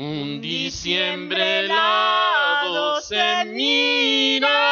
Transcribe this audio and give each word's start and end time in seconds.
Un 0.00 0.40
diciembre 0.40 1.58
helado 1.58 3.02
se 3.02 3.44
mira 3.44 4.69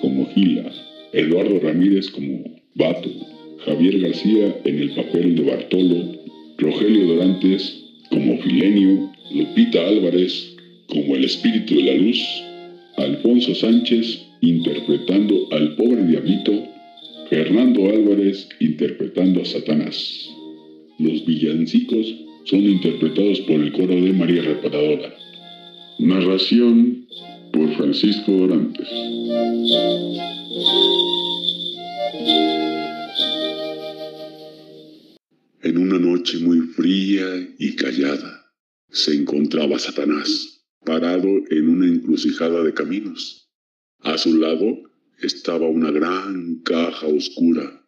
Como 0.00 0.28
Gila, 0.34 0.70
Eduardo 1.12 1.58
Ramírez 1.58 2.10
como 2.10 2.44
Bato, 2.76 3.10
Javier 3.64 3.98
García 3.98 4.56
en 4.64 4.78
el 4.78 4.90
papel 4.90 5.34
de 5.34 5.42
Bartolo, 5.42 6.12
Rogelio 6.58 7.08
Dorantes 7.08 7.76
como 8.08 8.38
Filenio, 8.38 9.10
Lupita 9.32 9.84
Álvarez 9.84 10.54
como 10.86 11.16
el 11.16 11.24
Espíritu 11.24 11.74
de 11.74 11.82
la 11.82 11.94
Luz, 11.94 12.24
Alfonso 12.98 13.52
Sánchez 13.56 14.26
interpretando 14.42 15.48
al 15.50 15.74
pobre 15.74 16.04
diablito, 16.06 16.52
Fernando 17.28 17.88
Álvarez 17.88 18.48
interpretando 18.60 19.42
a 19.42 19.44
Satanás. 19.44 20.30
Los 21.00 21.26
villancicos 21.26 22.14
son 22.44 22.60
interpretados 22.60 23.40
por 23.40 23.56
el 23.56 23.72
coro 23.72 24.00
de 24.00 24.12
María 24.12 24.42
Reparadora. 24.42 25.12
Narración 25.98 27.08
Francisco 27.66 28.30
Dorantes. 28.32 28.88
En 35.62 35.76
una 35.76 35.98
noche 35.98 36.38
muy 36.38 36.60
fría 36.60 37.54
y 37.58 37.74
callada, 37.74 38.52
se 38.90 39.14
encontraba 39.14 39.78
Satanás, 39.78 40.64
parado 40.84 41.28
en 41.50 41.68
una 41.68 41.86
encrucijada 41.86 42.62
de 42.62 42.72
caminos. 42.72 43.50
A 44.00 44.16
su 44.18 44.36
lado 44.36 44.78
estaba 45.20 45.68
una 45.68 45.90
gran 45.90 46.60
caja 46.62 47.06
oscura, 47.06 47.84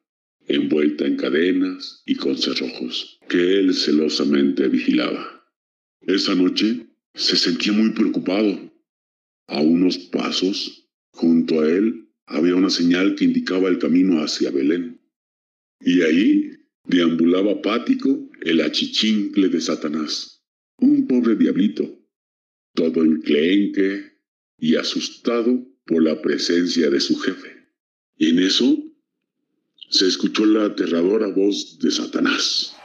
envuelta 0.48 1.06
en 1.06 1.16
cadenas 1.16 2.02
y 2.06 2.16
con 2.16 2.36
cerrojos, 2.36 3.18
que 3.28 3.60
él 3.60 3.72
celosamente 3.74 4.68
vigilaba. 4.68 5.44
Esa 6.00 6.34
noche 6.34 6.88
se 7.14 7.36
sentía 7.36 7.72
muy 7.72 7.90
preocupado. 7.90 8.69
A 9.50 9.60
unos 9.60 9.98
pasos, 9.98 10.88
junto 11.10 11.60
a 11.60 11.68
él, 11.68 12.08
había 12.26 12.54
una 12.54 12.70
señal 12.70 13.16
que 13.16 13.24
indicaba 13.24 13.68
el 13.68 13.78
camino 13.78 14.22
hacia 14.22 14.52
Belén. 14.52 15.00
Y 15.80 16.02
ahí 16.02 16.50
deambulaba 16.84 17.52
apático 17.52 18.30
el 18.42 18.60
achichincle 18.60 19.48
de 19.48 19.60
Satanás, 19.60 20.44
un 20.78 21.08
pobre 21.08 21.34
diablito, 21.34 22.00
todo 22.74 23.02
enclenque 23.02 24.12
y 24.56 24.76
asustado 24.76 25.66
por 25.84 26.04
la 26.04 26.22
presencia 26.22 26.88
de 26.88 27.00
su 27.00 27.18
jefe. 27.18 27.66
En 28.18 28.38
eso 28.38 28.78
se 29.88 30.06
escuchó 30.06 30.46
la 30.46 30.66
aterradora 30.66 31.26
voz 31.26 31.76
de 31.80 31.90
Satanás. 31.90 32.76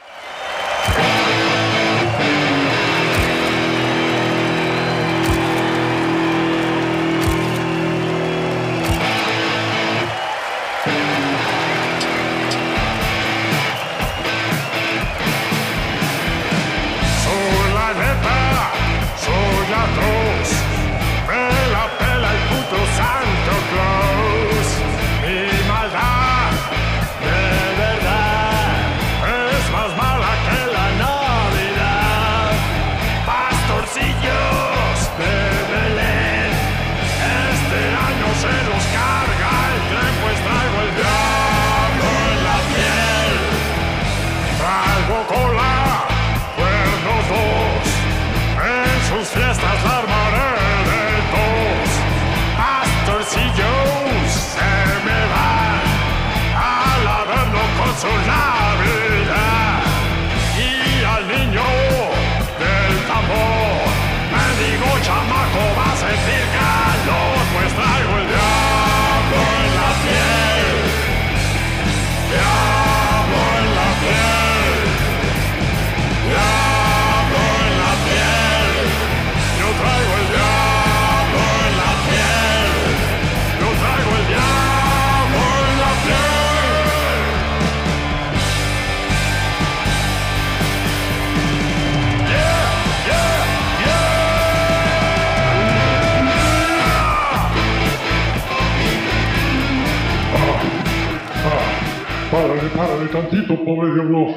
Tantito, 103.16 103.64
pobre 103.64 103.94
diablo. 103.94 104.34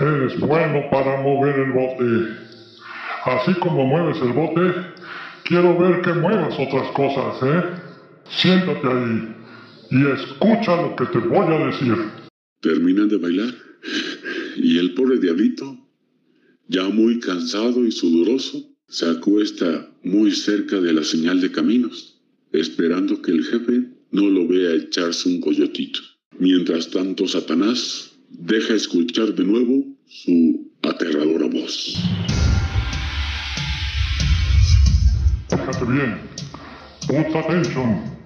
Eres 0.00 0.40
bueno 0.40 0.88
para 0.90 1.20
mover 1.20 1.58
el 1.58 1.72
bote. 1.72 2.06
Así 3.24 3.52
como 3.60 3.84
mueves 3.84 4.16
el 4.22 4.32
bote, 4.32 4.72
quiero 5.44 5.76
ver 5.76 6.00
que 6.02 6.12
muevas 6.14 6.54
otras 6.58 6.90
cosas, 6.92 7.42
¿eh? 7.42 7.62
Siéntate 8.30 8.86
ahí 8.86 9.34
y 9.90 10.06
escucha 10.06 10.80
lo 10.80 10.96
que 10.96 11.06
te 11.06 11.18
voy 11.18 11.46
a 11.46 11.66
decir. 11.66 11.94
Terminan 12.60 13.08
de 13.08 13.18
bailar 13.18 13.54
y 14.56 14.78
el 14.78 14.94
pobre 14.94 15.18
diablito, 15.18 15.76
ya 16.68 16.84
muy 16.84 17.20
cansado 17.20 17.84
y 17.84 17.92
sudoroso, 17.92 18.64
se 18.88 19.10
acuesta 19.10 19.88
muy 20.02 20.32
cerca 20.32 20.80
de 20.80 20.92
la 20.92 21.04
señal 21.04 21.40
de 21.40 21.52
caminos, 21.52 22.20
esperando 22.52 23.20
que 23.20 23.32
el 23.32 23.44
jefe 23.44 23.84
no 24.10 24.26
lo 24.26 24.48
vea 24.48 24.74
echarse 24.74 25.28
un 25.28 25.40
coyotito. 25.40 26.00
Mientras 26.40 26.88
tanto, 26.90 27.26
Satanás 27.26 28.12
deja 28.30 28.74
escuchar 28.74 29.34
de 29.34 29.44
nuevo 29.44 29.84
su 30.06 30.70
aterradora 30.82 31.46
voz. 31.48 31.96
Fíjate 35.48 35.84
bien. 35.84 36.20
Put 37.08 37.34
attention. 37.34 38.18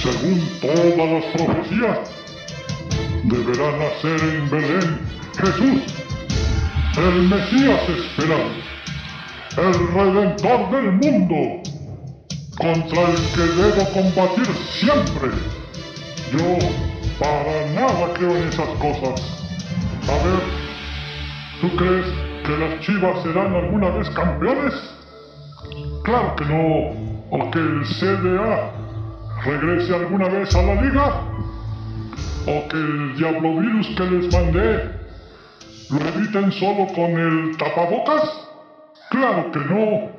Según 0.00 0.40
todas 0.62 0.96
las 0.96 1.24
profecías, 1.36 2.10
deberá 3.24 3.76
nacer 3.76 4.20
en 4.34 4.50
Belén 4.50 4.98
Jesús, 5.36 5.82
el 6.96 7.22
Mesías 7.28 7.80
esperado, 7.88 8.50
el 9.58 9.88
Redentor 9.92 10.70
del 10.70 10.92
mundo, 10.92 11.62
contra 12.56 13.10
el 13.10 13.16
que 13.34 13.42
debo 13.60 13.92
combatir 13.92 14.46
siempre. 14.80 15.61
Yo 16.32 16.58
para 17.18 17.66
nada 17.74 18.14
creo 18.14 18.34
en 18.34 18.48
esas 18.48 18.68
cosas. 18.78 19.20
A 20.08 20.12
ver, 20.24 20.42
¿tú 21.60 21.76
crees 21.76 22.06
que 22.46 22.56
las 22.56 22.80
Chivas 22.80 23.22
serán 23.22 23.54
alguna 23.54 23.90
vez 23.90 24.08
campeones? 24.10 24.72
Claro 26.04 26.34
que 26.36 26.44
no. 26.46 27.12
O 27.30 27.50
que 27.50 27.58
el 27.58 27.84
CDA 27.84 28.70
regrese 29.44 29.94
alguna 29.94 30.28
vez 30.28 30.54
a 30.54 30.62
la 30.62 30.80
liga. 30.80 31.20
O 32.46 32.68
que 32.68 32.76
el 32.78 33.14
diablo 33.16 33.60
virus 33.60 33.88
que 33.88 34.04
les 34.04 34.32
mandé 34.32 34.90
lo 35.90 36.08
eviten 36.08 36.50
solo 36.52 36.86
con 36.94 37.10
el 37.10 37.56
tapabocas. 37.58 38.48
Claro 39.10 39.52
que 39.52 39.58
no. 39.58 40.10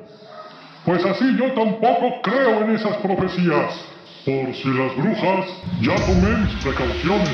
Pues 0.84 1.04
así 1.04 1.36
yo 1.36 1.52
tampoco 1.54 2.22
creo 2.22 2.62
en 2.62 2.70
esas 2.76 2.98
profecías. 2.98 3.93
Por 4.24 4.54
si 4.54 4.68
las 4.68 4.96
brujas, 4.96 5.46
ya 5.82 5.94
tomé 6.06 6.30
mis 6.38 6.54
precauciones. 6.62 7.28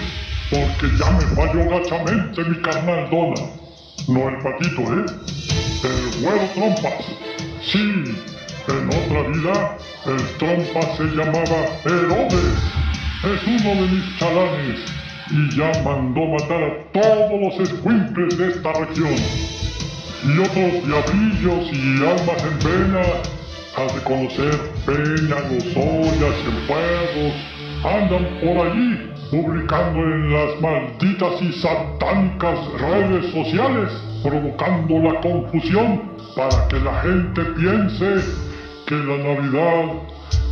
Porque 0.50 0.96
ya 0.98 1.10
me 1.12 1.20
falló 1.36 1.70
gachamente 1.70 2.42
mi 2.42 2.60
carnal 2.62 3.08
Dona. 3.10 3.46
No 4.08 4.28
el 4.28 4.36
patito, 4.38 4.82
¿eh? 4.82 5.06
El 5.84 6.20
güero 6.20 6.48
Trompas. 6.52 7.04
Sí, 7.62 7.78
en 8.66 8.88
otra 8.88 9.22
vida, 9.28 9.78
el 10.06 10.38
Trompas 10.38 10.96
se 10.96 11.04
llamaba 11.04 11.66
Herodes. 11.84 12.58
Es 13.22 13.46
uno 13.46 13.82
de 13.82 13.88
mis 13.88 14.18
chalanes. 14.18 14.80
Y 15.30 15.56
ya 15.56 15.70
mandó 15.84 16.26
matar 16.26 16.60
a 16.60 16.92
todos 16.92 17.40
los 17.40 17.70
escuincles 17.70 18.36
de 18.36 18.48
esta 18.48 18.72
región. 18.72 19.14
Y 20.24 20.38
otros 20.40 20.84
diablillos 20.84 21.72
y 21.72 22.04
almas 22.04 22.42
en 22.42 22.58
pena 22.58 23.02
de 23.86 24.00
conocer 24.02 24.60
Peña, 24.84 25.36
Lozoya, 25.48 26.32
Cienfuegos, 26.42 27.34
andan 27.82 28.26
por 28.40 28.66
allí 28.66 29.10
publicando 29.30 30.00
en 30.00 30.32
las 30.32 30.60
malditas 30.60 31.40
y 31.40 31.52
satánicas 31.52 32.58
redes 32.78 33.32
sociales, 33.32 33.90
provocando 34.22 34.98
la 34.98 35.20
confusión 35.20 36.02
para 36.36 36.68
que 36.68 36.80
la 36.80 37.00
gente 37.00 37.42
piense 37.56 38.16
que 38.86 38.96
la 38.96 39.16
Navidad 39.16 39.84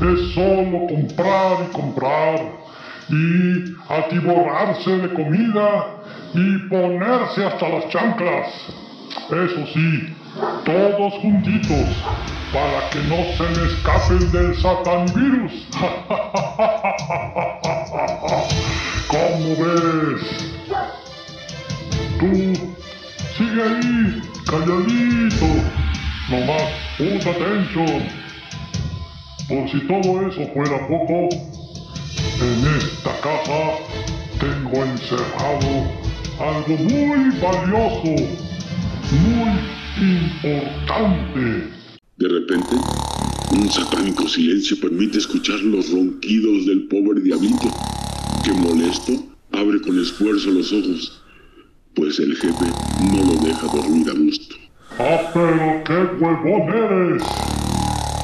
es 0.01 0.35
solo 0.35 0.87
comprar 0.89 1.67
y 1.69 1.73
comprar 1.73 2.41
y 3.11 3.75
atiborrarse 3.89 4.91
de 4.91 5.13
comida 5.13 5.87
y 6.35 6.59
ponerse 6.69 7.45
hasta 7.45 7.69
las 7.69 7.89
chanclas. 7.89 8.49
Eso 9.31 9.67
sí, 9.75 10.15
todos 10.65 11.13
juntitos, 11.15 11.89
para 12.53 12.89
que 12.91 12.99
no 13.01 13.17
se 13.37 13.43
me 13.43 13.67
escapen 13.67 14.31
del 14.33 14.57
Satan 14.61 15.07
virus. 15.15 15.67
¿Cómo 19.09 19.57
ves? 19.57 20.23
Tú, 22.19 22.33
sigue 23.37 23.63
ahí, 23.63 24.23
calladito. 24.47 25.49
Nomás, 26.31 26.69
put 26.99 27.27
atención. 27.27 28.03
Por 29.49 29.63
si 29.71 29.79
todo 29.87 30.11
eso 30.29 30.43
fuera 30.53 30.79
poco, 30.87 31.17
en 32.41 32.67
esta 32.77 33.13
casa 33.21 33.61
tengo 34.39 34.85
encerrado 34.85 35.91
algo 36.39 36.77
muy 36.77 37.31
valioso, 37.41 38.15
muy 39.11 39.59
importante. 40.01 41.69
De 42.17 42.29
repente, 42.29 42.77
un 43.53 43.71
satánico 43.71 44.29
silencio 44.29 44.79
permite 44.81 45.19
escuchar 45.19 45.59
los 45.61 45.91
ronquidos 45.91 46.67
del 46.67 46.89
pobre 46.89 47.21
diablito, 47.21 47.69
que 48.45 48.53
molesto 48.53 49.13
abre 49.53 49.81
con 49.81 50.01
esfuerzo 50.01 50.51
los 50.51 50.73
ojos, 50.73 51.23
pues 51.95 52.19
el 52.19 52.37
jefe 52.37 52.67
no 53.11 53.25
lo 53.25 53.41
deja 53.41 53.67
dormir 53.67 54.11
a 54.11 54.15
gusto. 54.15 54.55
¡Ah, 54.99 55.31
pero 55.33 55.83
qué 55.85 56.25
huevón 56.25 56.69
eres! 56.69 57.23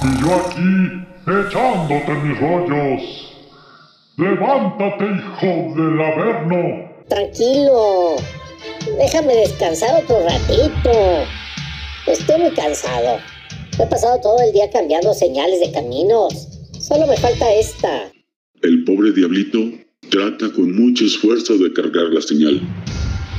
Y 0.02 0.20
yo 0.20 0.34
aquí 0.34 1.04
echándote 1.26 2.14
mis 2.22 2.40
rollos. 2.40 3.30
¡Levántate, 4.16 5.04
hijo 5.04 5.74
del 5.76 6.00
averno! 6.00 6.90
Tranquilo. 7.08 8.16
Déjame 8.98 9.34
descansar 9.34 10.02
otro 10.02 10.24
ratito. 10.24 11.26
Estoy 12.06 12.38
muy 12.38 12.50
cansado. 12.50 13.18
He 13.78 13.86
pasado 13.86 14.20
todo 14.20 14.36
el 14.42 14.52
día 14.52 14.70
cambiando 14.70 15.14
señales 15.14 15.58
de 15.60 15.72
caminos. 15.72 16.48
Solo 16.78 17.06
me 17.06 17.16
falta 17.16 17.50
esta. 17.54 18.12
El 18.60 18.84
pobre 18.84 19.12
diablito 19.12 19.58
trata 20.10 20.52
con 20.54 20.76
mucho 20.76 21.06
esfuerzo 21.06 21.56
de 21.56 21.72
cargar 21.72 22.12
la 22.12 22.20
señal. 22.20 22.60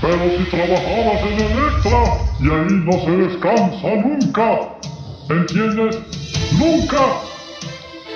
Pero 0.02 0.18
si 0.38 0.50
trabajabas 0.50 1.22
en 1.22 1.40
Electra 1.40 2.04
y 2.42 2.50
ahí 2.50 2.74
no 2.86 3.06
se 3.06 3.12
descansa 3.12 3.96
nunca. 3.98 4.80
¿Entiendes? 5.30 5.98
¡Nunca! 6.60 7.22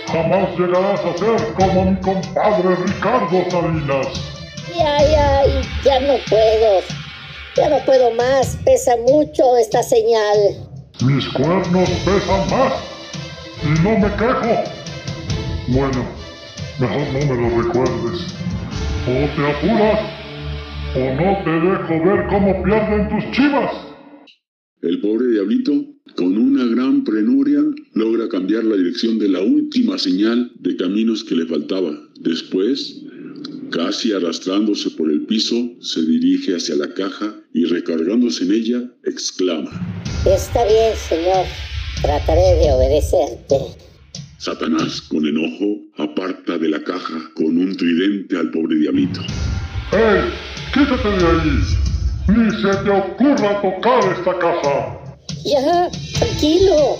Jamás 0.08 0.58
llegarás 0.58 1.00
a 1.06 1.18
ser 1.18 1.54
como 1.54 1.92
mi 1.92 2.02
compadre 2.02 2.76
Ricardo 2.76 3.46
Salinas. 3.52 4.08
Ya, 4.76 4.98
ya, 5.12 5.62
ya 5.84 6.00
no 6.00 6.18
puedo. 6.28 6.99
Ya 7.60 7.70
no 7.70 7.86
puedo 7.86 8.14
más. 8.14 8.58
Pesa 8.64 8.96
mucho 9.06 9.58
esta 9.58 9.84
señal. 9.84 10.38
Mis 11.06 11.28
cuernos 11.28 11.90
pesan 12.06 12.50
más 12.50 12.74
y 13.64 13.84
no 13.84 14.00
me 14.00 14.08
quejo. 14.16 14.64
Bueno, 15.68 16.06
mejor 16.80 17.02
no 17.12 17.20
me 17.20 17.42
lo 17.42 17.62
recuerdes. 17.64 18.34
O 19.08 19.36
te 19.36 19.52
apuras 19.52 20.00
o 20.96 21.00
no 21.00 21.44
te 21.44 21.52
dejo 21.52 22.06
ver 22.06 22.28
cómo 22.30 22.64
pierden 22.64 23.10
tus 23.10 23.32
chivas. 23.32 23.72
El 24.82 25.02
pobre 25.02 25.28
diablito, 25.28 25.74
con 26.16 26.38
una 26.38 26.64
gran 26.64 27.04
prenuria, 27.04 27.60
logra 27.94 28.30
cambiar 28.30 28.64
la 28.64 28.78
dirección 28.78 29.20
de 29.20 29.28
la 29.28 29.42
última 29.42 29.98
señal 29.98 30.50
de 30.62 30.78
caminos 30.78 31.26
que 31.26 31.36
le 31.36 31.46
faltaba. 31.46 31.92
Después, 32.22 33.04
casi 33.70 34.14
arrastrándose 34.14 34.92
por 34.92 35.12
el 35.12 35.26
piso, 35.26 35.56
se 35.82 36.02
dirige 36.02 36.56
hacia 36.56 36.76
la 36.76 36.94
caja 36.94 37.36
y 37.54 37.66
recargándose 37.66 38.44
en 38.44 38.54
ella, 38.54 38.82
exclama. 39.04 39.72
Está 40.26 40.66
bien, 40.66 40.96
señor. 40.96 41.46
Trataré 42.02 42.56
de 42.56 42.72
obedecerte. 42.72 43.56
Satanás, 44.38 45.02
con 45.02 45.26
enojo, 45.26 45.82
aparta 45.98 46.58
de 46.58 46.70
la 46.70 46.82
caja 46.84 47.32
con 47.36 47.58
un 47.58 47.76
tridente 47.76 48.38
al 48.38 48.52
pobre 48.52 48.78
diablito. 48.78 49.20
¡Ey! 49.92 50.32
¡Quítate 50.74 51.10
de 51.10 51.26
ahí! 51.26 51.60
¡Ni 52.30 52.52
se 52.52 52.84
te 52.84 52.90
ocurra 52.90 53.62
tocar 53.62 54.18
esta 54.18 54.40
casa! 54.40 55.00
Ya, 55.44 55.90
tranquilo. 56.18 56.98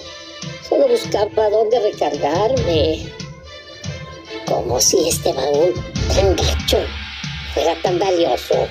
Solo 0.68 0.88
buscaba 0.88 1.50
dónde 1.50 1.80
recargarme. 1.92 3.19
Como 4.50 4.80
si 4.82 4.98
este 5.08 5.32
baúl 5.32 5.74
tan 6.08 6.36
gacho 6.36 6.80
fuera 7.54 7.80
tan 7.84 8.00
valioso. 8.00 8.68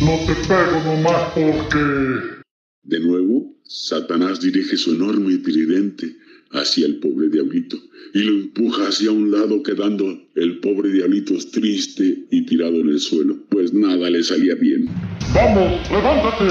No 0.03 0.17
te 0.27 0.35
pego 0.45 0.83
nomás 0.85 1.31
porque... 1.33 2.43
De 2.83 2.99
nuevo, 2.99 3.45
Satanás 3.63 4.41
dirige 4.41 4.75
su 4.75 4.95
enorme 4.95 5.37
tridente 5.37 6.17
hacia 6.51 6.85
el 6.85 6.99
pobre 6.99 7.29
diablito 7.29 7.77
y 8.13 8.23
lo 8.23 8.33
empuja 8.33 8.89
hacia 8.89 9.11
un 9.11 9.31
lado 9.31 9.63
quedando 9.63 10.05
el 10.35 10.59
pobre 10.59 10.89
diablito 10.89 11.33
triste 11.53 12.25
y 12.29 12.45
tirado 12.45 12.75
en 12.75 12.89
el 12.89 12.99
suelo, 12.99 13.37
pues 13.49 13.73
nada 13.73 14.09
le 14.09 14.21
salía 14.21 14.55
bien. 14.55 14.89
¡Vamos, 15.33 15.79
levántate! 15.89 16.43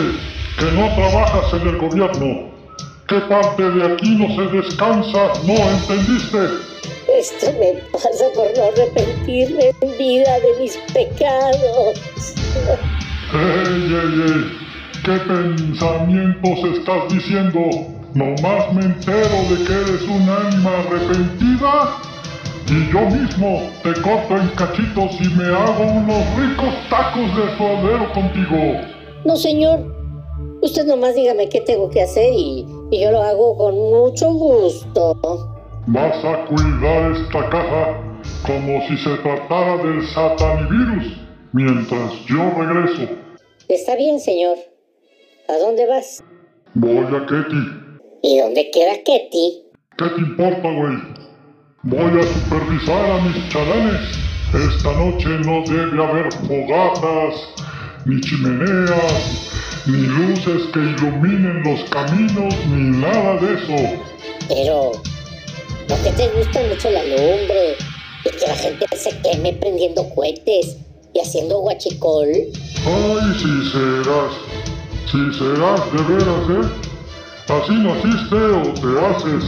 Que 0.59 0.65
no 0.73 0.95
trabajas 0.95 1.61
en 1.61 1.69
el 1.69 1.77
gobierno. 1.77 2.56
¿Qué 3.09 3.21
parte 3.21 3.63
de 3.63 3.93
aquí 3.93 4.17
no 4.17 4.27
se 4.35 4.57
descansa? 4.57 5.33
¿No 5.45 5.55
entendiste? 5.55 6.39
Esto 7.17 7.53
me 7.53 7.75
pasa 7.93 8.25
por 8.35 8.47
no 8.57 8.65
arrepentirme 8.65 9.71
en 9.81 9.97
vida 9.97 10.41
de 10.41 10.61
mis 10.61 10.77
pecados. 10.93 12.35
¡Ey, 13.33 13.95
ey, 13.95 14.23
ey! 14.27 14.59
¿Qué 15.05 15.19
pensamientos 15.19 16.79
estás 16.79 17.09
diciendo? 17.13 17.61
Nomás 18.15 18.73
me 18.75 18.83
entero 18.83 19.37
de 19.51 19.65
que 19.65 19.73
eres 19.73 20.03
un 20.03 20.29
ánima 20.29 20.71
arrepentida 20.81 21.99
y 22.67 22.93
yo 22.93 23.03
mismo 23.03 23.71
te 23.85 23.93
corto 24.03 24.37
en 24.37 24.49
cachitos 24.57 25.13
y 25.21 25.29
me 25.29 25.45
hago 25.45 25.85
unos 25.85 26.25
ricos 26.37 26.75
tacos 26.91 27.37
de 27.37 27.57
suadero 27.57 28.13
contigo. 28.13 28.81
No, 29.25 29.37
señor. 29.37 29.95
Usted 30.63 30.87
nomás 30.87 31.15
dígame 31.15 31.49
qué 31.49 31.61
tengo 31.61 31.91
que 31.91 32.03
hacer 32.03 32.33
y, 32.33 32.67
y 32.91 33.03
yo 33.03 33.11
lo 33.11 33.23
hago 33.23 33.57
con 33.57 33.75
mucho 33.75 34.33
gusto. 34.33 35.17
Vas 35.87 36.25
a 36.25 36.47
cuidar 36.47 37.13
esta 37.13 37.49
caja 37.51 38.03
como 38.47 38.87
si 38.89 38.97
se 38.99 39.17
tratara 39.19 39.77
del 39.79 40.07
satanivirus 40.09 41.17
mientras 41.53 42.13
yo 42.27 42.51
regreso. 42.57 43.13
Está 43.69 43.97
bien, 43.97 44.21
señor. 44.21 44.57
¿A 45.49 45.59
dónde 45.59 45.87
vas? 45.87 46.23
Voy 46.75 46.99
a 46.99 47.27
Ketty. 47.27 47.87
¿Y 48.23 48.39
dónde 48.39 48.71
queda 48.71 48.95
Ketty? 49.05 49.63
¿Qué 49.97 50.05
te 50.05 50.21
importa, 50.21 50.71
güey? 50.71 50.97
Voy 51.85 52.21
a 52.21 52.23
supervisar 52.25 53.11
a 53.11 53.23
mis 53.23 53.49
chalanes. 53.49 54.01
Esta 54.53 54.93
noche 54.93 55.29
no 55.45 55.63
debe 55.63 56.05
haber 56.05 56.33
fogatas, 56.33 57.35
ni 58.07 58.21
chimeneas, 58.21 59.56
ni 59.87 59.99
luces 59.99 60.63
que 60.73 60.81
iluminen 60.81 61.63
los 61.63 61.89
caminos, 61.91 62.55
ni 62.67 62.99
nada 62.99 63.37
de 63.37 63.55
eso. 63.55 64.03
Pero, 64.49 64.93
¿no 65.89 66.03
que 66.03 66.11
te 66.11 66.29
gusta 66.37 66.61
mucho 66.69 66.91
la 66.91 67.05
lumbre? 67.05 67.77
Y 68.25 68.31
que 68.31 68.47
la 68.49 68.57
gente 68.57 68.87
se 68.97 69.17
queme 69.21 69.53
prendiendo 69.55 70.09
cohetes 70.15 70.77
y 71.15 71.21
haciendo 71.21 71.61
guachicol. 71.61 72.27
Ay, 72.29 73.35
si 73.39 73.71
serás, 73.71 74.33
si 75.11 75.39
serás 75.39 75.93
de 75.93 76.15
veras, 76.15 76.51
¿eh? 76.51 76.87
Así 77.49 77.75
naciste 77.75 78.35
o 78.35 78.63
te 78.75 79.07
haces. 79.07 79.45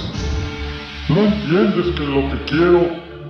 ¿No 1.08 1.24
entiendes 1.24 1.94
que 1.96 2.04
lo 2.04 2.30
que 2.30 2.44
quiero 2.44 2.82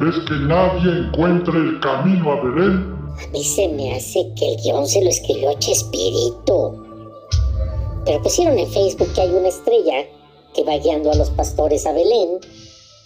es 0.06 0.18
que 0.26 0.34
nadie 0.46 1.06
encuentre 1.06 1.58
el 1.58 1.80
camino 1.80 2.32
a 2.32 2.42
Belén? 2.42 2.98
A 3.24 3.26
mí 3.32 3.42
se 3.42 3.66
me 3.68 3.94
hace 3.96 4.20
que 4.36 4.52
el 4.52 4.56
guion 4.62 4.86
se 4.86 5.02
lo 5.02 5.08
escribió 5.08 5.52
Chespirito. 5.58 6.87
Pero 8.08 8.22
pusieron 8.22 8.58
en 8.58 8.66
Facebook 8.72 9.12
que 9.12 9.20
hay 9.20 9.28
una 9.28 9.48
estrella 9.48 10.06
que 10.54 10.64
va 10.64 10.78
guiando 10.78 11.12
a 11.12 11.16
los 11.16 11.28
pastores 11.28 11.84
a 11.84 11.92
Belén. 11.92 12.38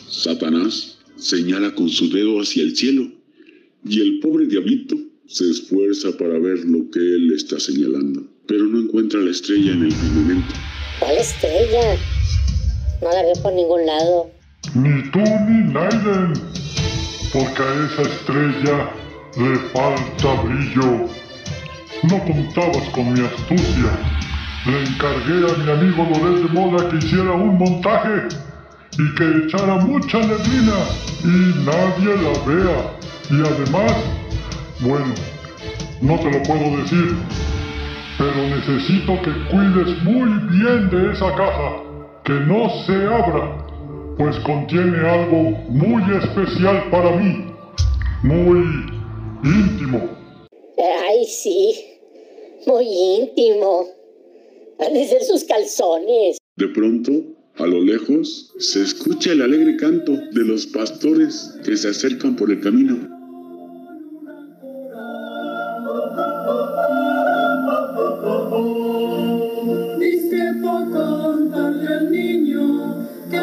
Satanás 0.08 0.96
señala 1.16 1.74
con 1.74 1.88
su 1.88 2.08
dedo 2.08 2.40
hacia 2.40 2.62
el 2.62 2.76
cielo 2.76 3.10
y 3.84 4.00
el 4.00 4.20
pobre 4.20 4.46
diablito 4.46 4.94
se 5.26 5.50
esfuerza 5.50 6.16
para 6.16 6.38
ver 6.38 6.60
lo 6.66 6.88
que 6.92 7.00
él 7.00 7.32
está 7.34 7.58
señalando, 7.58 8.22
pero 8.46 8.64
no 8.66 8.78
encuentra 8.78 9.18
la 9.18 9.32
estrella 9.32 9.72
en 9.72 9.86
el 9.86 9.92
firmamento. 9.92 10.54
¿Cuál 11.00 11.16
estrella? 11.18 11.98
No 13.02 13.10
la 13.10 13.22
veo 13.24 13.42
por 13.42 13.52
ningún 13.54 13.84
lado. 13.84 14.30
Ni 14.76 15.10
tú 15.10 15.18
ni 15.18 15.72
Naiden, 15.72 16.32
porque 17.32 17.60
a 17.60 17.86
esa 17.86 18.02
estrella 18.02 18.94
le 19.36 19.58
falta 19.72 20.42
brillo. 20.44 21.08
No 22.04 22.24
contabas 22.24 22.88
con 22.90 23.12
mi 23.12 23.20
astucia. 23.26 24.21
Le 24.64 24.80
encargué 24.80 25.52
a 25.52 25.56
mi 25.58 25.70
amigo 25.72 26.04
Loret 26.04 26.42
de 26.44 26.48
Moda 26.50 26.88
que 26.88 26.96
hiciera 26.98 27.32
un 27.32 27.58
montaje 27.58 28.28
y 28.96 29.14
que 29.16 29.44
echara 29.44 29.74
mucha 29.78 30.18
neblina 30.18 30.78
y 31.24 31.64
nadie 31.64 32.16
la 32.22 32.32
vea. 32.46 32.96
Y 33.28 33.40
además, 33.40 33.92
bueno, 34.78 35.12
no 36.00 36.16
te 36.16 36.30
lo 36.30 36.42
puedo 36.44 36.76
decir, 36.76 37.16
pero 38.18 38.36
necesito 38.36 39.20
que 39.22 39.32
cuides 39.50 40.00
muy 40.04 40.30
bien 40.56 40.88
de 40.90 41.12
esa 41.12 41.34
caja, 41.34 41.82
que 42.22 42.34
no 42.34 42.70
se 42.86 43.04
abra, 43.06 43.66
pues 44.16 44.38
contiene 44.40 44.96
algo 45.08 45.58
muy 45.70 46.04
especial 46.14 46.84
para 46.88 47.10
mí, 47.16 47.52
muy 48.22 48.86
íntimo. 49.42 50.08
Ay, 50.78 51.24
sí. 51.24 51.88
Muy 52.64 52.86
íntimo. 52.86 54.01
Han 54.84 54.94
de 54.94 55.06
ser 55.06 55.22
sus 55.22 55.44
calzones. 55.44 56.38
De 56.56 56.66
pronto, 56.68 57.12
a 57.56 57.66
lo 57.66 57.80
lejos, 57.82 58.52
se 58.58 58.82
escucha 58.82 59.30
el 59.30 59.42
alegre 59.42 59.76
canto 59.76 60.12
de 60.12 60.44
los 60.44 60.66
pastores 60.66 61.54
que 61.64 61.76
se 61.76 61.88
acercan 61.88 62.34
por 62.34 62.50
el 62.50 62.60
camino. 62.60 62.96
Discrepo 70.00 70.90
contarle 70.90 71.94
al 71.94 72.10
niño 72.10 73.08
que 73.30 73.38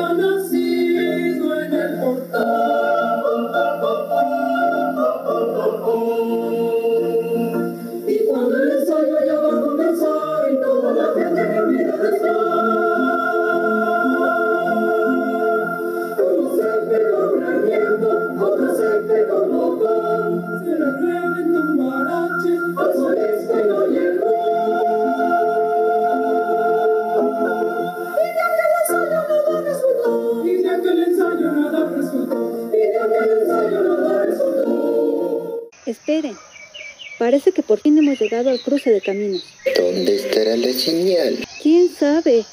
Parece 37.30 37.52
que 37.52 37.62
por 37.62 37.80
fin 37.80 37.96
hemos 37.96 38.20
llegado 38.20 38.50
al 38.50 38.60
cruce 38.60 38.90
de 38.90 39.02
caminos. 39.02 39.44
¿Dónde 39.78 40.16
estará 40.16 40.58
la 40.58 40.74
señal? 40.74 41.46
¿Quién 41.62 41.88
sabe? 41.96 42.44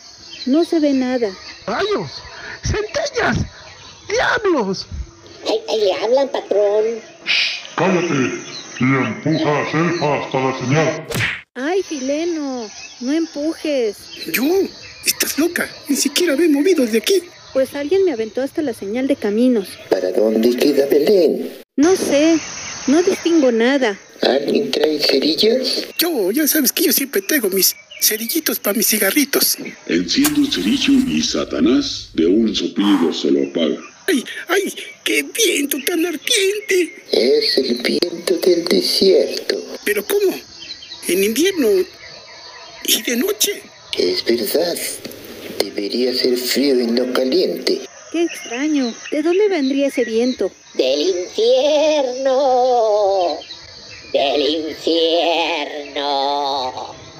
No 0.44 0.66
se 0.66 0.80
ve 0.80 0.92
nada. 0.92 1.30
¡Rayos! 1.66 2.10
¡Centellas! 2.62 3.38
¡Diablos! 4.06 4.86
Ahí, 5.48 5.60
ahí 5.70 5.80
le 5.80 5.92
hablan, 5.94 6.28
patrón. 6.28 6.84
Cállate 7.74 8.14
y 8.78 8.84
empuja 8.84 9.62
a 9.62 9.72
Selfa 9.72 10.14
hasta 10.22 10.40
la 10.40 10.58
señal. 10.58 11.06
¡Ay, 11.54 11.82
Fileno! 11.82 12.68
No 13.00 13.12
empujes. 13.12 13.96
¿Yo? 14.30 14.44
¿Estás 15.06 15.38
loca? 15.38 15.70
Ni 15.88 15.96
siquiera 15.96 16.36
me 16.36 16.44
he 16.44 16.48
movido 16.50 16.84
de 16.84 16.98
aquí. 16.98 17.22
Pues 17.54 17.74
alguien 17.74 18.04
me 18.04 18.12
aventó 18.12 18.42
hasta 18.42 18.60
la 18.60 18.74
señal 18.74 19.06
de 19.06 19.16
caminos. 19.16 19.70
¿Para 19.88 20.12
dónde 20.12 20.54
queda 20.54 20.84
Belén? 20.84 21.62
No 21.76 21.96
sé. 21.96 22.38
No 22.86 23.02
distingo 23.02 23.50
nada. 23.50 23.98
¿Alguien 24.22 24.70
trae 24.70 25.00
cerillas? 25.00 25.86
Yo, 25.98 26.30
ya 26.30 26.46
sabes 26.46 26.70
que 26.70 26.84
yo 26.84 26.92
siempre 26.92 27.20
traigo 27.20 27.50
mis 27.50 27.74
cerillitos 28.00 28.60
para 28.60 28.76
mis 28.76 28.86
cigarritos. 28.86 29.56
Enciende 29.86 30.40
un 30.40 30.52
cerillo 30.52 30.92
y 31.08 31.20
Satanás 31.22 32.10
de 32.14 32.26
un 32.26 32.54
soplido 32.54 33.12
se 33.12 33.30
lo 33.32 33.48
apaga. 33.48 33.76
¡Ay, 34.06 34.24
ay! 34.48 34.74
¡Qué 35.02 35.24
viento 35.24 35.78
tan 35.84 36.06
ardiente! 36.06 36.94
Es 37.10 37.58
el 37.58 37.82
viento 37.82 38.36
del 38.38 38.64
desierto. 38.64 39.60
¿Pero 39.84 40.04
cómo? 40.06 40.38
¿En 41.08 41.24
invierno? 41.24 41.68
¿Y 42.84 43.02
de 43.02 43.16
noche? 43.16 43.62
Es 43.98 44.24
verdad. 44.24 44.76
Debería 45.58 46.14
ser 46.14 46.36
frío 46.36 46.80
y 46.80 46.86
no 46.86 47.12
caliente. 47.12 47.80
Qué 48.12 48.22
extraño. 48.22 48.94
¿De 49.10 49.22
dónde 49.22 49.48
vendría 49.48 49.88
ese 49.88 50.04
viento? 50.04 50.52
Del 50.76 51.00
infierno. 51.08 52.36
Del 54.12 54.42
infierno. 54.66 56.04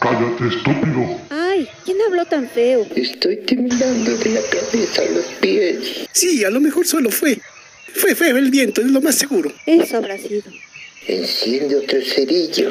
Cállate, 0.00 0.48
estúpido. 0.48 1.20
¡Ay! 1.30 1.66
¿Quién 1.84 1.96
habló 2.06 2.26
tan 2.26 2.48
feo? 2.48 2.86
Estoy 2.94 3.36
temblando 3.38 4.16
de 4.18 4.30
la 4.30 4.42
cabeza 4.42 5.02
a 5.02 5.06
los 5.06 5.24
pies. 5.40 6.06
Sí, 6.12 6.44
a 6.44 6.50
lo 6.50 6.60
mejor 6.60 6.86
solo 6.86 7.10
fue. 7.10 7.40
Fue 7.94 8.14
feo 8.14 8.36
el 8.36 8.50
viento, 8.50 8.82
es 8.82 8.90
lo 8.90 9.00
más 9.00 9.14
seguro. 9.14 9.50
Eso 9.64 9.96
habrá 9.96 10.18
sido. 10.18 10.42
Enciende 11.06 11.76
otro 11.76 11.98
cerillo. 12.02 12.70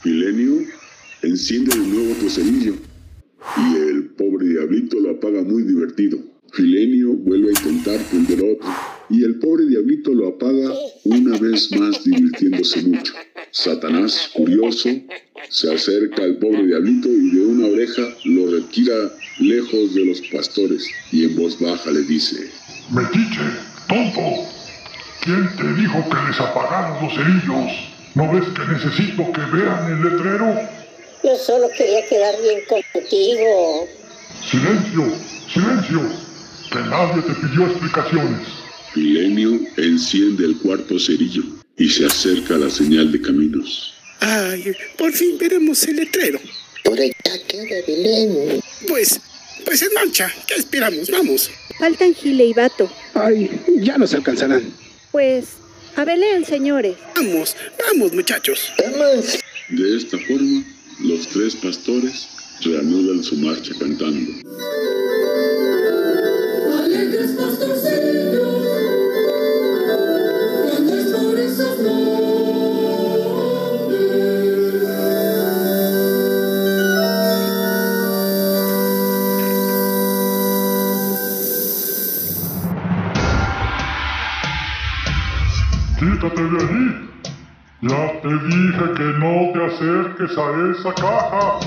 Filenio 0.00 0.64
enciende 1.22 1.76
de 1.76 1.86
nuevo 1.86 2.12
otro 2.12 2.30
cerillo 2.30 2.74
y 3.56 3.76
el 3.76 4.10
pobre 4.10 4.46
diablito 4.46 4.98
lo 5.00 5.10
apaga 5.10 5.42
muy 5.42 5.64
divertido. 5.64 6.18
Filenio 6.52 7.14
vuelve 7.14 7.48
a 7.48 7.50
intentar 7.50 7.98
prender 8.08 8.38
otro 8.44 8.68
y 9.10 9.24
el 9.24 9.38
pobre 9.38 9.66
diablito 9.66 10.12
lo 10.14 10.28
apaga 10.28 10.72
una 11.04 11.36
vez 11.38 11.70
más 11.72 12.04
divirtiéndose 12.04 12.82
mucho. 12.82 13.12
Satanás, 13.50 14.30
curioso, 14.32 14.88
se 15.48 15.74
acerca 15.74 16.22
al 16.22 16.36
pobre 16.36 16.66
diablito 16.66 17.08
y 17.08 17.30
de 17.30 17.46
una 17.46 17.66
oreja 17.66 18.02
lo 18.24 18.50
retira 18.52 18.94
lejos 19.40 19.94
de 19.94 20.04
los 20.04 20.20
pastores 20.32 20.86
y 21.10 21.24
en 21.24 21.36
voz 21.36 21.58
baja 21.60 21.90
le 21.90 22.02
dice, 22.02 22.50
Metiche, 22.92 23.42
tonto. 23.88 24.20
¿Quién 25.22 25.48
te 25.56 25.74
dijo 25.74 26.02
que 26.08 26.28
les 26.28 26.40
apagaron 26.40 27.04
los 27.04 27.12
cerillos? 27.12 27.90
¿No 28.14 28.32
ves 28.32 28.44
que 28.48 28.72
necesito 28.72 29.32
que 29.32 29.40
vean 29.56 29.92
el 29.92 30.02
letrero? 30.02 30.54
Yo 31.22 31.36
solo 31.36 31.68
quería 31.76 32.06
quedar 32.08 32.34
bien 32.40 32.60
contigo. 32.66 33.86
Silencio, 34.50 35.12
silencio. 35.52 36.00
Que 36.72 36.78
nadie 36.78 37.22
te 37.22 37.34
pidió 37.34 37.66
explicaciones. 37.66 38.59
Filenio 38.94 39.60
enciende 39.76 40.44
el 40.44 40.56
cuarto 40.56 40.98
cerillo 40.98 41.42
y 41.76 41.88
se 41.88 42.06
acerca 42.06 42.56
a 42.56 42.58
la 42.58 42.70
señal 42.70 43.12
de 43.12 43.20
caminos. 43.20 43.94
Ay, 44.20 44.72
por 44.98 45.12
fin 45.12 45.38
veremos 45.38 45.82
el 45.84 45.96
letrero. 45.96 46.40
Por 46.84 46.98
allá 46.98 47.14
queda 47.48 47.76
Belén. 47.86 48.60
Pues, 48.88 49.20
pues 49.64 49.82
en 49.82 49.92
marcha. 49.94 50.32
¿Qué 50.46 50.54
esperamos? 50.54 51.08
Vamos. 51.10 51.50
Faltan 51.78 52.14
Gile 52.14 52.46
y 52.46 52.52
Vato. 52.52 52.90
Ay, 53.14 53.50
ya 53.78 53.96
nos 53.96 54.12
alcanzarán. 54.12 54.64
Pues 55.12 55.46
A 55.96 56.04
Belén, 56.04 56.44
señores. 56.44 56.96
Vamos, 57.16 57.56
vamos, 57.86 58.12
muchachos. 58.12 58.72
Vamos. 58.78 59.38
De 59.68 59.96
esta 59.96 60.18
forma, 60.18 60.64
los 61.00 61.26
tres 61.28 61.54
pastores 61.56 62.28
reanudan 62.62 63.22
su 63.22 63.36
marcha 63.36 63.72
cantando. 63.78 64.32
Quítate 86.20 86.42
de 86.42 86.58
allí. 86.58 87.10
Ya 87.80 88.20
te 88.20 88.28
dije 88.28 88.84
que 88.94 89.04
no 89.20 89.52
te 89.54 89.64
acerques 89.64 90.36
a 90.36 90.70
esa 90.70 90.92
caja. 90.94 91.60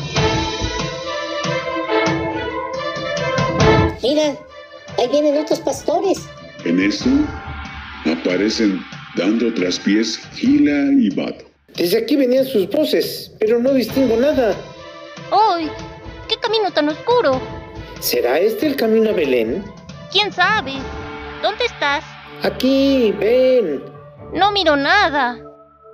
Mira, 4.04 4.36
ahí 5.00 5.08
vienen 5.10 5.40
otros 5.40 5.60
pastores. 5.62 6.30
En 6.66 6.80
eso, 6.80 7.10
aparecen 8.06 8.80
dando 9.16 9.52
traspiés 9.56 10.20
Gila 10.36 10.92
y 11.00 11.10
Bato. 11.16 11.46
Desde 11.76 11.98
aquí 11.98 12.16
venían 12.16 12.46
sus 12.46 12.70
voces, 12.70 13.32
pero 13.40 13.58
no 13.58 13.74
distingo 13.74 14.18
nada. 14.18 14.56
¡Ay! 15.32 15.68
¡Qué 16.30 16.38
camino 16.38 16.70
tan 16.70 16.90
oscuro! 16.90 17.42
¿Será 18.02 18.38
este 18.38 18.68
el 18.68 18.76
camino 18.76 19.10
a 19.10 19.14
Belén? 19.14 19.64
¿Quién 20.12 20.32
sabe? 20.32 20.74
¿Dónde 21.42 21.66
estás? 21.66 22.04
Aquí, 22.44 23.12
ven. 23.20 23.93
No 24.36 24.52
miro 24.52 24.76
nada. 24.76 25.40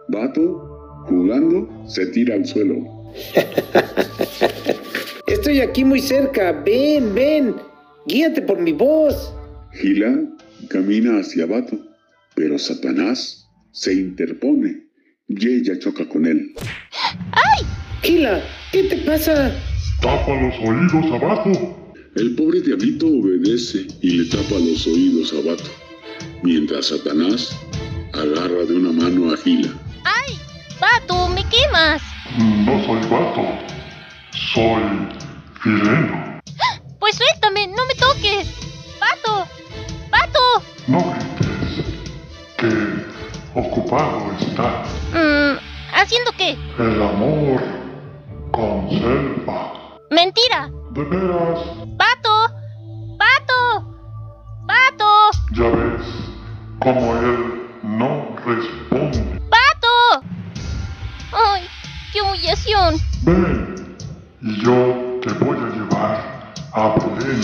Bato, 0.07 1.05
jugando, 1.07 1.67
se 1.87 2.05
tira 2.07 2.35
al 2.35 2.45
suelo. 2.45 2.75
Estoy 5.27 5.59
aquí 5.59 5.83
muy 5.83 5.99
cerca. 5.99 6.51
Ven, 6.51 7.13
ven. 7.13 7.55
Guíate 8.07 8.41
por 8.41 8.59
mi 8.59 8.71
voz. 8.71 9.33
Gila 9.73 10.15
camina 10.69 11.19
hacia 11.19 11.45
Bato, 11.45 11.77
pero 12.35 12.57
Satanás 12.57 13.47
se 13.71 13.93
interpone 13.93 14.87
y 15.27 15.47
ella 15.47 15.77
choca 15.79 16.07
con 16.07 16.25
él. 16.25 16.53
Gila, 18.01 18.41
¿qué 18.71 18.83
te 18.83 18.97
pasa? 18.97 19.51
Tapa 20.01 20.41
los 20.41 20.55
oídos 20.59 21.11
a 21.11 21.17
Bato. 21.19 21.75
El 22.15 22.35
pobre 22.35 22.61
diablito 22.61 23.07
obedece 23.07 23.85
y 24.01 24.11
le 24.11 24.29
tapa 24.29 24.55
los 24.55 24.87
oídos 24.87 25.33
a 25.33 25.47
Bato, 25.47 25.69
mientras 26.41 26.87
Satanás 26.87 27.55
agarra 28.13 28.65
de 28.65 28.73
una 28.75 28.91
mano 29.03 29.33
a 29.33 29.37
Gila. 29.37 29.69
¡Ay! 30.03 30.39
¡Pato, 30.79 31.27
me 31.29 31.43
quemas! 31.45 32.01
No 32.37 32.83
soy 32.85 32.99
Bato. 33.09 33.45
Soy 34.53 34.83
Fileno. 35.61 36.39
Pues 36.99 37.15
suéltame, 37.15 37.67
no 37.67 37.85
me 37.85 37.95
toques. 37.95 38.47
¡Pato! 38.99 39.47
¡Pato! 40.11 40.39
No 40.87 40.99
grites. 41.11 41.85
Que 42.57 43.59
ocupado 43.59 44.31
está 44.39 44.83
Mm, 45.13 45.57
¿Haciendo 45.95 46.31
qué? 46.37 46.51
el 46.77 47.01
amor 47.01 47.61
con 48.51 48.89
selva. 48.89 49.73
¡Mentira! 50.11 50.69
De 50.91 51.03
veras, 51.03 51.59
¡Pato! 51.97 52.53
¡Pato! 53.17 53.95
¡Pato! 54.67 55.31
ya 55.51 55.69
ves 55.69 56.01
como 56.79 57.15
él 57.17 57.48
Ven 63.23 63.97
y 64.41 64.63
yo 64.63 65.19
te 65.21 65.33
voy 65.43 65.57
a 65.57 65.69
llevar 65.75 66.53
a 66.73 66.95
Belén. 67.17 67.41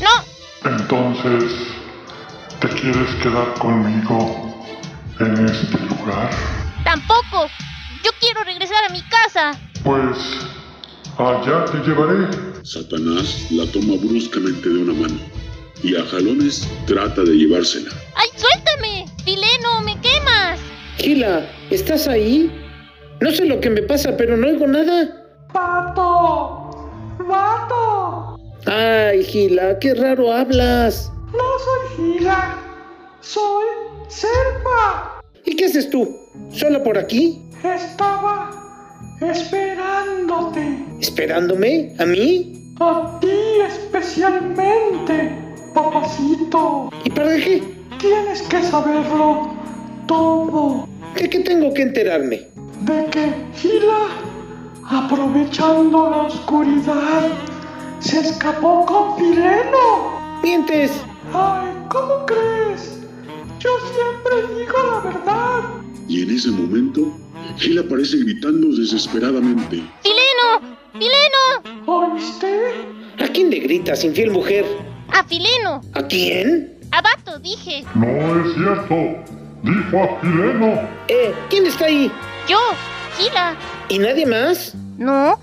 ¡No! 0.00 0.70
Entonces, 0.70 1.52
¿te 2.60 2.68
quieres 2.68 3.14
quedar 3.22 3.52
conmigo 3.58 4.66
en 5.20 5.44
este 5.44 5.78
lugar? 5.80 6.30
¡Tampoco! 6.84 7.48
¡Yo 8.02 8.10
quiero 8.20 8.42
regresar 8.44 8.84
a 8.88 8.92
mi 8.92 9.02
casa! 9.02 9.58
Pues 9.84 10.16
allá 11.18 11.64
te 11.66 11.78
llevaré. 11.86 12.28
Satanás 12.62 13.46
la 13.50 13.70
toma 13.70 13.96
bruscamente 14.02 14.68
de 14.68 14.78
una 14.78 14.94
mano 14.94 15.20
y 15.82 15.94
a 15.94 16.04
jalones 16.06 16.66
trata 16.86 17.22
de 17.22 17.36
llevársela. 17.36 17.90
¡Ay, 18.14 18.28
suéltame! 18.36 19.06
¡Fileno, 19.24 19.82
me 19.84 20.00
quemas! 20.00 20.58
Gila, 20.96 21.46
¿estás 21.70 22.08
ahí? 22.08 22.50
No 23.20 23.30
sé 23.30 23.44
lo 23.44 23.60
que 23.60 23.70
me 23.70 23.82
pasa, 23.82 24.16
pero 24.16 24.36
no 24.36 24.46
oigo 24.46 24.66
nada. 24.66 25.17
¡Pato! 25.52 26.70
¡Pato! 27.26 28.36
Ay, 28.66 29.24
Gila, 29.24 29.78
qué 29.78 29.94
raro 29.94 30.32
hablas. 30.32 31.10
No 31.32 31.38
soy 31.64 32.18
Gila. 32.18 32.58
Soy 33.20 33.64
Serpa. 34.08 35.20
¿Y 35.44 35.56
qué 35.56 35.66
haces 35.66 35.88
tú? 35.90 36.16
¿Solo 36.50 36.82
por 36.82 36.98
aquí? 36.98 37.42
Estaba 37.64 38.50
esperándote. 39.20 40.84
¿Esperándome? 41.00 41.94
¿A 41.98 42.04
mí? 42.06 42.74
A 42.80 43.18
ti 43.20 43.60
especialmente, 43.66 45.36
papacito. 45.74 46.90
¿Y 47.04 47.10
para 47.10 47.36
qué? 47.36 47.62
Tienes 47.98 48.42
que 48.42 48.62
saberlo 48.62 49.50
todo. 50.06 50.86
¿De 51.16 51.28
qué 51.28 51.40
tengo 51.40 51.72
que 51.74 51.82
enterarme? 51.82 52.46
De 52.82 53.06
que 53.10 53.32
Gila, 53.56 54.06
aprovechando 54.90 56.10
la 56.10 56.16
oscuridad, 56.22 57.28
se 58.00 58.20
escapó 58.20 58.86
con 58.86 59.16
Fileno. 59.16 60.40
¿Mientes? 60.42 60.92
Ay, 61.32 61.68
¿cómo 61.90 62.24
crees? 62.26 62.98
Yo 63.58 63.70
siempre 63.92 64.56
digo 64.58 64.74
la 64.86 65.10
verdad. 65.10 65.60
Y 66.08 66.22
en 66.22 66.30
ese 66.30 66.50
momento, 66.50 67.12
Gil 67.58 67.78
aparece 67.78 68.18
gritando 68.18 68.68
desesperadamente. 68.68 69.82
¡Fileno! 70.02 70.78
¡Fileno! 70.92 71.84
¿Oíste? 71.86 72.72
¿A 73.22 73.28
quién 73.28 73.50
le 73.50 73.58
gritas, 73.58 74.04
infiel 74.04 74.30
mujer? 74.30 74.64
¡A 75.12 75.22
Fileno! 75.24 75.82
¿A 75.94 76.02
quién? 76.06 76.78
¡A 76.92 77.02
Bato, 77.02 77.38
dije! 77.40 77.84
No 77.94 78.06
es 78.06 78.54
cierto. 78.54 78.94
Dijo 79.62 80.02
a 80.02 80.20
Fileno. 80.20 80.88
Eh, 81.08 81.34
¿quién 81.50 81.66
está 81.66 81.86
ahí? 81.86 82.10
¡Yo! 82.48 82.58
¡Gila! 83.18 83.56
¿Y 83.90 83.98
nadie 83.98 84.26
más? 84.26 84.74
No, 84.98 85.40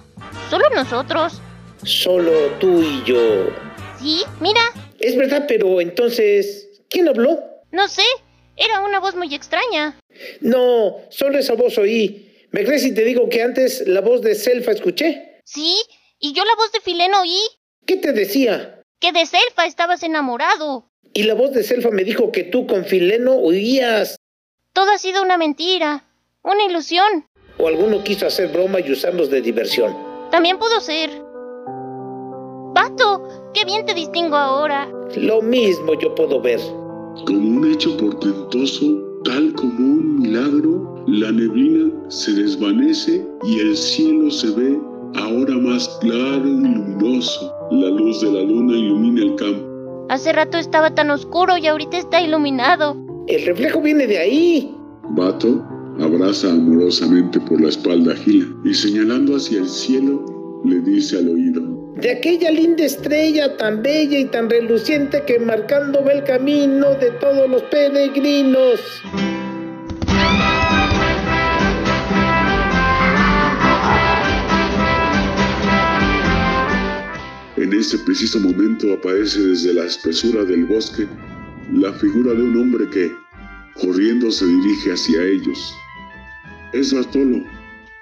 solo 0.52 0.70
nosotros. 0.76 1.42
Solo 1.84 2.32
tú 2.60 2.84
y 2.84 3.04
yo. 3.04 3.50
Sí, 4.00 4.22
mira. 4.40 4.62
Es 5.00 5.18
verdad, 5.18 5.46
pero 5.48 5.82
entonces, 5.82 6.84
¿quién 6.88 7.08
habló? 7.08 7.44
No 7.72 7.88
sé, 7.88 8.04
era 8.56 8.82
una 8.82 9.00
voz 9.00 9.16
muy 9.16 9.34
extraña. 9.34 10.00
No, 10.42 10.98
solo 11.10 11.40
esa 11.40 11.56
voz 11.56 11.80
oí. 11.80 12.48
¿Me 12.52 12.64
crees 12.64 12.84
si 12.84 12.94
te 12.94 13.04
digo 13.04 13.30
que 13.30 13.42
antes 13.42 13.88
la 13.88 14.02
voz 14.02 14.22
de 14.22 14.36
Selfa 14.36 14.72
escuché? 14.74 15.42
Sí, 15.44 15.76
y 16.20 16.34
yo 16.34 16.44
la 16.46 16.56
voz 16.56 16.72
de 16.72 16.82
Fileno 16.82 17.22
oí. 17.22 17.40
¿Qué 17.88 17.98
te 17.98 18.14
decía? 18.14 18.80
Que 19.00 19.12
de 19.12 19.26
Selfa 19.26 19.66
estabas 19.66 20.04
enamorado. 20.04 20.88
Y 21.14 21.24
la 21.24 21.34
voz 21.34 21.52
de 21.54 21.64
Selfa 21.64 21.90
me 21.90 22.04
dijo 22.04 22.32
que 22.32 22.44
tú 22.44 22.68
con 22.68 22.86
Fileno 22.86 23.34
huías. 23.34 24.18
Todo 24.72 24.92
ha 24.92 25.00
sido 25.00 25.24
una 25.24 25.40
mentira, 25.40 26.06
una 26.44 26.64
ilusión. 26.64 27.26
O 27.58 27.68
alguno 27.68 28.04
quiso 28.04 28.28
hacer 28.28 28.52
broma 28.52 28.80
y 28.80 28.92
usarnos 28.92 29.30
de 29.30 29.42
diversión. 29.42 29.96
También 30.32 30.58
pudo 30.58 30.80
ser. 30.82 31.10
Bato, 32.74 33.28
qué 33.54 33.64
bien 33.64 33.86
te 33.86 33.94
distingo 33.94 34.36
ahora. 34.36 34.90
Lo 35.16 35.42
mismo 35.42 35.94
yo 36.00 36.14
puedo 36.14 36.42
ver. 36.42 36.60
Como 37.26 37.58
un 37.58 37.72
hecho 37.72 37.96
portentoso, 37.96 38.86
tal 39.24 39.54
como 39.54 39.80
un 39.80 40.20
milagro, 40.20 41.04
la 41.08 41.32
neblina 41.32 41.94
se 42.10 42.34
desvanece 42.34 43.26
y 43.44 43.60
el 43.60 43.78
cielo 43.78 44.30
se 44.30 44.52
ve 44.52 44.78
ahora 45.16 45.56
más 45.56 45.88
claro 46.02 46.46
y 46.46 46.62
luminoso. 46.62 47.54
La 47.72 47.90
luz 47.90 48.20
de 48.20 48.32
la 48.32 48.42
luna 48.42 48.76
ilumina 48.76 49.22
el 49.22 49.36
campo. 49.36 50.06
Hace 50.10 50.34
rato 50.34 50.58
estaba 50.58 50.94
tan 50.94 51.10
oscuro 51.10 51.58
y 51.58 51.68
ahorita 51.68 51.98
está 51.98 52.22
iluminado. 52.22 52.98
El 53.28 53.46
reflejo 53.46 53.82
viene 53.82 54.06
de 54.06 54.18
ahí. 54.18 54.76
Bato 55.12 55.64
abraza 56.00 56.52
amorosamente 56.52 57.40
por 57.40 57.62
la 57.62 57.70
espalda 57.70 58.14
a 58.14 58.16
Gila 58.16 58.48
y 58.64 58.74
señalando 58.74 59.36
hacia 59.36 59.60
el 59.60 59.70
cielo 59.70 60.62
le 60.66 60.80
dice 60.82 61.18
al 61.18 61.30
oído. 61.30 61.94
De 61.96 62.12
aquella 62.12 62.52
linda 62.52 62.84
estrella 62.84 63.56
tan 63.58 63.82
bella 63.82 64.20
y 64.20 64.26
tan 64.26 64.50
reluciente 64.50 65.24
que 65.26 65.40
marcando 65.40 66.04
va 66.04 66.12
el 66.12 66.24
camino 66.24 66.96
de 66.96 67.12
todos 67.22 67.50
los 67.50 67.64
peregrinos. 67.64 68.80
En 77.58 77.74
ese 77.74 77.98
preciso 78.00 78.40
momento 78.40 78.94
aparece 78.94 79.40
desde 79.40 79.74
la 79.74 79.86
espesura 79.86 80.44
del 80.44 80.66
bosque 80.66 81.08
la 81.74 81.92
figura 81.94 82.34
de 82.34 82.44
un 82.44 82.58
hombre 82.58 82.88
que, 82.92 83.12
Corriendo 83.76 84.32
se 84.32 84.46
dirige 84.46 84.94
hacia 84.94 85.22
ellos. 85.22 85.76
Es 86.74 86.94
Bartolo, 86.94 87.44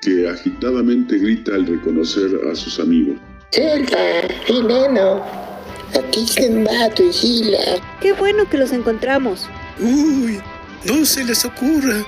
que 0.02 0.28
agitadamente 0.28 1.18
grita 1.18 1.56
al 1.56 1.68
reconocer 1.68 2.40
a 2.52 2.56
sus 2.56 2.80
amigos. 2.80 3.18
Selva, 3.52 3.98
Jimeno, 4.46 5.24
aquí 5.96 6.24
están 6.24 6.64
Bato 6.64 7.04
y 7.04 7.12
Gila. 7.12 7.82
Qué 8.02 8.14
bueno 8.14 8.50
que 8.50 8.58
los 8.58 8.72
encontramos. 8.72 9.48
Uy, 9.80 10.40
no 10.86 11.06
se 11.06 11.24
les 11.24 11.46
ocurra. 11.46 12.04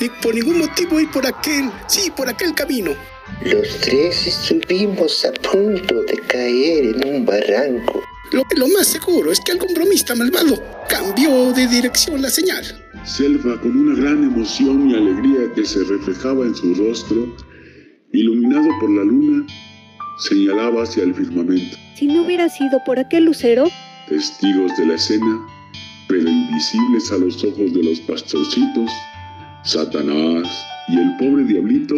Y 0.00 0.08
por 0.22 0.34
ningún 0.34 0.58
motivo 0.58 0.98
ir 1.00 1.10
por 1.10 1.26
aquel, 1.26 1.70
sí, 1.86 2.10
por 2.10 2.28
aquel 2.28 2.54
camino. 2.54 2.92
Los 3.44 3.80
tres 3.80 4.26
estuvimos 4.26 5.24
a 5.24 5.32
punto 5.32 6.02
de 6.02 6.18
caer 6.26 6.96
en 6.96 7.14
un 7.14 7.24
barranco. 7.24 8.02
Lo, 8.32 8.44
lo 8.56 8.68
más 8.68 8.86
seguro 8.86 9.32
es 9.32 9.40
que 9.40 9.52
algún 9.52 9.74
bromista 9.74 10.14
malvado 10.14 10.62
cambió 10.88 11.52
de 11.52 11.66
dirección 11.66 12.22
la 12.22 12.30
señal. 12.30 12.64
Selva, 13.04 13.60
con 13.60 13.76
una 13.76 14.00
gran 14.00 14.22
emoción 14.22 14.88
y 14.88 14.94
alegría 14.94 15.52
que 15.54 15.64
se 15.64 15.82
reflejaba 15.84 16.44
en 16.44 16.54
su 16.54 16.74
rostro, 16.74 17.34
iluminado 18.12 18.68
por 18.80 18.90
la 18.90 19.04
luna, 19.04 19.46
señalaba 20.18 20.82
hacia 20.82 21.02
el 21.04 21.14
firmamento. 21.14 21.76
Si 21.96 22.06
no 22.06 22.22
hubiera 22.22 22.48
sido 22.48 22.78
por 22.84 22.98
aquel 22.98 23.24
lucero, 23.24 23.68
Testigos 24.08 24.76
de 24.76 24.86
la 24.86 24.94
escena, 24.94 25.46
pero 26.08 26.28
invisibles 26.28 27.12
a 27.12 27.18
los 27.18 27.44
ojos 27.44 27.72
de 27.72 27.82
los 27.82 28.00
pastorcitos, 28.00 28.90
Satanás 29.62 30.48
y 30.88 30.98
el 30.98 31.16
pobre 31.16 31.44
diablito 31.44 31.94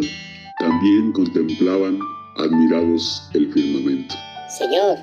también 0.58 1.12
contemplaban 1.12 1.98
admirados 2.36 3.30
el 3.32 3.50
firmamento. 3.52 4.14
Señor, 4.58 4.98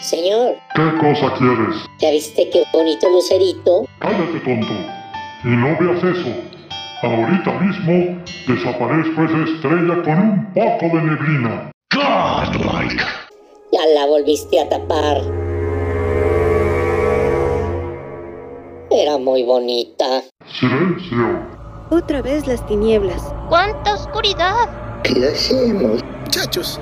señor, 0.00 0.56
¿Qué 0.74 0.98
cosa 0.98 1.34
quieres? 1.38 1.76
¿ya 1.98 2.10
viste 2.10 2.48
qué 2.50 2.64
bonito 2.72 3.08
lucerito? 3.10 3.84
Cállate, 3.98 4.40
tonto. 4.40 4.72
Y 5.44 5.48
no 5.48 5.76
veas 5.78 6.02
eso. 6.04 6.28
Ahorita 7.02 7.52
mismo 7.60 8.22
desaparezco 8.48 9.24
esa 9.24 9.52
estrella 9.52 10.02
con 10.02 10.18
un 10.18 10.52
poco 10.52 10.96
de 10.96 11.02
neblina. 11.02 11.70
Godlike. 11.94 13.02
Ya 13.72 13.86
la 13.94 14.06
volviste 14.06 14.60
a 14.60 14.68
tapar. 14.68 15.18
Era 18.90 19.18
muy 19.18 19.42
bonita. 19.44 20.22
Silencio. 20.58 21.46
otra 21.90 22.20
vez 22.22 22.46
las 22.46 22.66
tinieblas. 22.66 23.32
¡Cuánta 23.48 23.94
oscuridad! 23.94 24.68
¿Qué 25.04 25.24
hacemos? 25.26 26.02
Muchachos, 26.24 26.80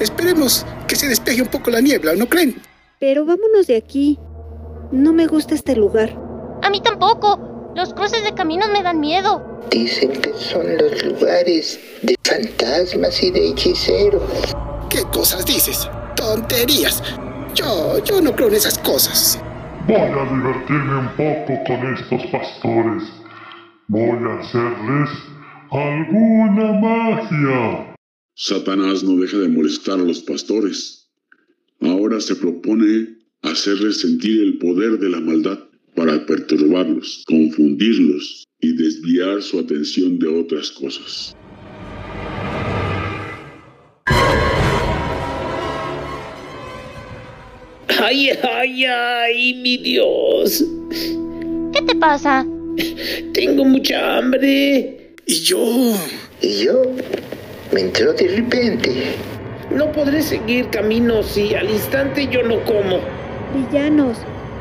esperemos 0.00 0.66
que 0.92 0.96
se 0.96 1.08
despeje 1.08 1.40
un 1.40 1.48
poco 1.48 1.70
la 1.70 1.80
niebla, 1.80 2.12
¿no 2.16 2.26
creen? 2.26 2.60
Pero 3.00 3.24
vámonos 3.24 3.66
de 3.66 3.78
aquí. 3.78 4.18
No 4.90 5.14
me 5.14 5.26
gusta 5.26 5.54
este 5.54 5.74
lugar. 5.74 6.14
A 6.62 6.68
mí 6.68 6.82
tampoco. 6.82 7.72
Los 7.74 7.94
cruces 7.94 8.22
de 8.22 8.34
caminos 8.34 8.68
me 8.68 8.82
dan 8.82 9.00
miedo. 9.00 9.62
Dicen 9.70 10.12
que 10.12 10.34
son 10.34 10.76
los 10.76 11.02
lugares 11.02 11.80
de 12.02 12.14
fantasmas 12.22 13.22
y 13.22 13.30
de 13.30 13.48
hechiceros. 13.48 14.54
¿Qué 14.90 15.02
cosas 15.04 15.46
dices? 15.46 15.88
Tonterías. 16.14 17.02
Yo, 17.54 18.04
yo 18.04 18.20
no 18.20 18.36
creo 18.36 18.48
en 18.48 18.56
esas 18.56 18.76
cosas. 18.76 19.40
Voy 19.88 19.96
a 19.96 20.24
divertirme 20.24 20.98
un 20.98 21.08
poco 21.16 21.64
con 21.68 21.94
estos 21.94 22.22
pastores. 22.30 23.04
Voy 23.88 24.10
a 24.10 24.40
hacerles 24.40 25.08
alguna 25.70 26.72
magia. 26.74 27.91
Satanás 28.34 29.04
no 29.04 29.20
deja 29.20 29.38
de 29.38 29.48
molestar 29.48 30.00
a 30.00 30.04
los 30.04 30.22
pastores. 30.22 31.10
Ahora 31.80 32.18
se 32.20 32.34
propone 32.34 33.18
hacerles 33.42 34.00
sentir 34.00 34.40
el 34.40 34.58
poder 34.58 34.98
de 34.98 35.10
la 35.10 35.20
maldad 35.20 35.58
para 35.94 36.24
perturbarlos, 36.24 37.24
confundirlos 37.26 38.44
y 38.60 38.72
desviar 38.72 39.42
su 39.42 39.58
atención 39.58 40.18
de 40.18 40.28
otras 40.28 40.70
cosas. 40.70 41.36
Ay, 48.00 48.30
ay, 48.30 48.84
ay, 48.84 49.54
mi 49.62 49.76
Dios. 49.76 50.64
¿Qué 51.72 51.82
te 51.82 51.94
pasa? 51.96 52.46
Tengo 53.34 53.64
mucha 53.66 54.16
hambre. 54.16 55.16
Y 55.26 55.34
yo... 55.34 55.94
¿Y 56.40 56.64
yo? 56.64 56.82
Me 57.72 57.80
entró 57.80 58.12
de 58.12 58.28
repente. 58.28 59.14
No 59.74 59.90
podré 59.92 60.22
seguir 60.22 60.68
camino 60.68 61.22
si 61.22 61.54
al 61.54 61.70
instante 61.70 62.28
yo 62.30 62.42
no 62.42 62.62
como. 62.64 63.00
Villanos, 63.54 64.18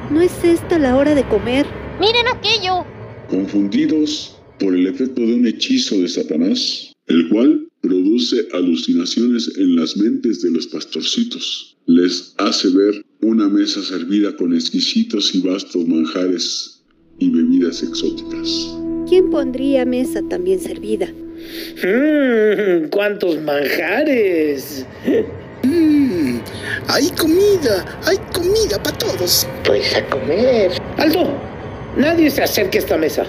¿no 0.10 0.22
es 0.22 0.32
esta 0.46 0.80
la 0.80 0.96
hora 0.96 1.14
de 1.14 1.24
comer? 1.28 1.66
Miren 2.00 2.28
aquello. 2.30 2.86
Confundidos 3.30 4.38
por 4.60 4.74
el 4.74 4.88
efecto 4.88 5.22
de 5.22 5.34
un 5.34 5.46
hechizo 5.46 6.00
de 6.00 6.08
Satanás, 6.08 6.94
el 7.08 7.28
cual 7.28 7.68
produce 7.82 8.48
alucinaciones 8.54 9.58
en 9.58 9.76
las 9.76 9.98
mentes 9.98 10.42
de 10.42 10.52
los 10.52 10.68
pastorcitos. 10.68 11.76
Les 11.88 12.34
hace 12.38 12.70
ver 12.70 13.06
una 13.22 13.50
mesa 13.50 13.82
servida 13.84 14.34
con 14.38 14.54
exquisitos 14.54 15.36
y 15.36 15.42
vastos 15.42 15.86
manjares 15.86 16.82
y 17.20 17.30
bebidas 17.30 17.84
exóticas. 17.84 18.74
¿Quién 19.10 19.30
pondría 19.30 19.84
mesa 19.84 20.22
tan 20.30 20.46
bien 20.46 20.62
servida? 20.62 21.12
Mmm, 21.84 22.90
cuántos 22.90 23.42
manjares. 23.42 24.86
Mmm, 25.64 26.40
hay 26.88 27.10
comida, 27.12 28.00
hay 28.06 28.18
comida 28.34 28.82
para 28.84 28.98
todos. 28.98 29.48
Pues 29.66 29.96
a 29.96 30.06
comer. 30.10 30.72
Aldo, 30.98 31.38
nadie 31.98 32.30
se 32.30 32.44
acerque 32.44 32.78
a 32.78 32.82
esta 32.82 32.98
mesa. 32.98 33.26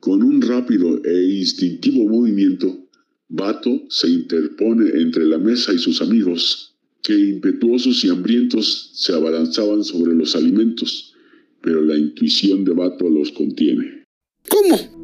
Con 0.00 0.22
un 0.22 0.42
rápido 0.42 1.00
e 1.04 1.38
instintivo 1.38 2.08
movimiento, 2.08 2.88
Bato 3.28 3.70
se 3.88 4.08
interpone 4.08 4.90
entre 5.00 5.24
la 5.24 5.38
mesa 5.38 5.72
y 5.72 5.78
sus 5.78 6.02
amigos, 6.02 6.76
que 7.02 7.14
impetuosos 7.14 8.04
y 8.04 8.10
hambrientos 8.10 8.90
se 8.94 9.12
abalanzaban 9.12 9.84
sobre 9.84 10.14
los 10.14 10.36
alimentos, 10.36 11.14
pero 11.62 11.80
la 11.82 11.96
intuición 11.96 12.64
de 12.64 12.72
Bato 12.72 13.08
los 13.08 13.30
contiene. 13.32 14.04
¿Cómo? 14.48 15.01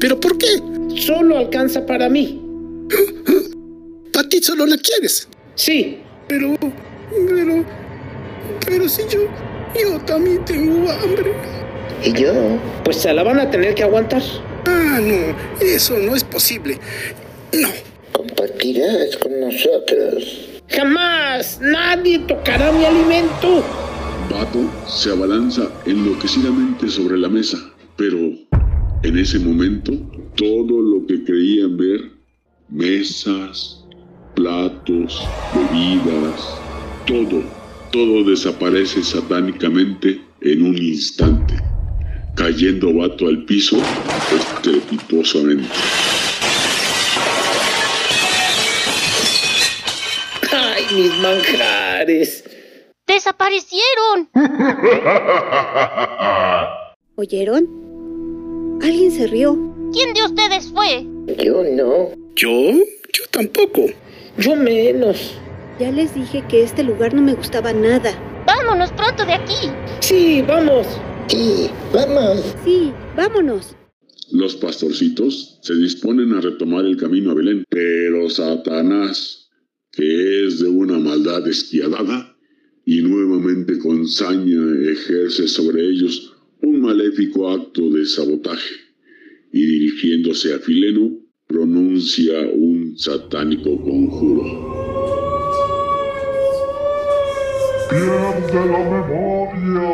¿Pero 0.00 0.18
por 0.20 0.36
qué? 0.38 0.60
Solo 0.96 1.38
alcanza 1.38 1.84
para 1.86 2.08
mí. 2.08 2.40
¿Para 4.12 4.28
ti 4.28 4.42
solo 4.42 4.66
la 4.66 4.76
quieres? 4.76 5.28
Sí, 5.54 5.98
Pero, 6.28 6.56
pero, 7.28 7.64
pero 8.66 8.88
si 8.88 9.02
yo, 9.08 9.20
yo 9.80 9.98
también 10.00 10.44
tengo 10.44 10.90
hambre. 10.90 11.32
¿y 12.02 12.12
yo? 12.12 12.32
Pues 12.84 12.96
se 12.98 13.12
la 13.12 13.22
van 13.22 13.38
a 13.38 13.50
tener 13.50 13.74
que 13.74 13.82
aguantar. 13.82 14.22
Ah, 14.66 14.98
no, 15.00 15.36
eso 15.64 15.96
no 15.98 16.14
es 16.14 16.24
posible. 16.24 16.78
No. 17.52 17.68
Compartirás 18.12 19.16
con 19.16 19.40
nosotros. 19.40 20.60
Jamás 20.68 21.58
nadie 21.60 22.18
tocará 22.20 22.72
mi 22.72 22.84
alimento. 22.84 23.64
Bato 24.30 24.60
se 24.88 25.10
abalanza 25.10 25.70
enloquecidamente 25.86 26.88
sobre 26.88 27.18
la 27.18 27.28
mesa, 27.28 27.58
pero 27.96 28.18
en 29.04 29.16
ese 29.18 29.38
momento 29.38 29.92
todo 30.34 30.80
lo 30.80 31.06
que 31.06 31.22
creían 31.24 31.76
ver, 31.76 32.10
mesas, 32.70 33.84
platos, 34.34 35.22
bebidas, 35.54 36.58
todo, 37.06 37.42
todo 37.92 38.24
desaparece 38.24 39.04
satánicamente 39.04 40.22
en 40.40 40.62
un 40.62 40.78
instante, 40.78 41.54
cayendo 42.34 42.94
Bato 42.94 43.28
al 43.28 43.44
piso 43.44 43.76
estrepitosamente. 44.34 45.68
Ay, 50.50 50.86
mis 50.96 51.14
manjares. 51.18 52.42
¡Desaparecieron! 53.06 54.30
¿Oyeron? 57.16 57.93
Alguien 58.84 59.10
se 59.10 59.26
rió. 59.26 59.56
¿Quién 59.94 60.12
de 60.12 60.24
ustedes 60.24 60.70
fue? 60.70 61.06
Yo 61.42 61.64
no. 61.64 62.10
¿Yo? 62.36 62.50
Yo 63.14 63.24
tampoco. 63.30 63.86
Yo 64.36 64.56
menos. 64.56 65.38
Ya 65.80 65.90
les 65.90 66.14
dije 66.14 66.44
que 66.50 66.62
este 66.62 66.82
lugar 66.82 67.14
no 67.14 67.22
me 67.22 67.32
gustaba 67.32 67.72
nada. 67.72 68.12
¡Vámonos 68.46 68.92
pronto 68.92 69.24
de 69.24 69.32
aquí! 69.32 69.70
Sí, 70.00 70.44
vamos. 70.46 70.86
Sí, 71.28 71.70
vamos. 71.94 72.44
Sí, 72.62 72.92
vámonos. 73.16 73.74
Los 74.30 74.54
pastorcitos 74.56 75.60
se 75.62 75.74
disponen 75.76 76.34
a 76.34 76.42
retomar 76.42 76.84
el 76.84 76.98
camino 76.98 77.30
a 77.30 77.34
Belén, 77.36 77.64
pero 77.70 78.28
Satanás, 78.28 79.48
que 79.92 80.46
es 80.46 80.60
de 80.60 80.68
una 80.68 80.98
maldad 80.98 81.42
despiadada, 81.42 82.36
y 82.84 83.00
nuevamente 83.00 83.78
con 83.78 84.06
saña 84.06 84.60
ejerce 84.90 85.48
sobre 85.48 85.88
ellos 85.88 86.33
un 86.64 86.80
maléfico 86.80 87.50
acto 87.50 87.90
de 87.90 88.06
sabotaje, 88.06 88.74
y 89.52 89.64
dirigiéndose 89.64 90.54
a 90.54 90.58
Fileno, 90.58 91.10
pronuncia 91.46 92.40
un 92.52 92.98
satánico 92.98 93.80
conjuro. 93.82 94.44
Pierde 97.90 98.66
la 98.72 98.78
memoria. 98.92 99.90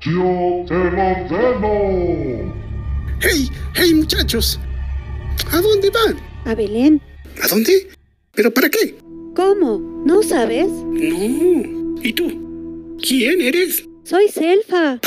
Yo 0.00 0.64
te 0.68 0.74
lo 0.74 1.02
ordeno. 1.14 2.54
¡Hey, 3.20 3.94
muchachos! 3.94 4.58
¿A 5.50 5.60
dónde 5.60 5.90
van? 5.90 6.16
A 6.44 6.54
Belén. 6.54 7.00
¿A 7.42 7.48
dónde? 7.48 7.88
¿Pero 8.34 8.52
para 8.52 8.68
qué? 8.68 8.94
¿Cómo? 9.34 10.02
¿No 10.04 10.22
sabes? 10.22 10.68
No. 10.68 11.94
¿Y 12.02 12.12
tú? 12.12 12.96
¿Quién 13.00 13.40
eres? 13.40 13.87
Soy 14.08 14.28
Selfa. 14.28 14.98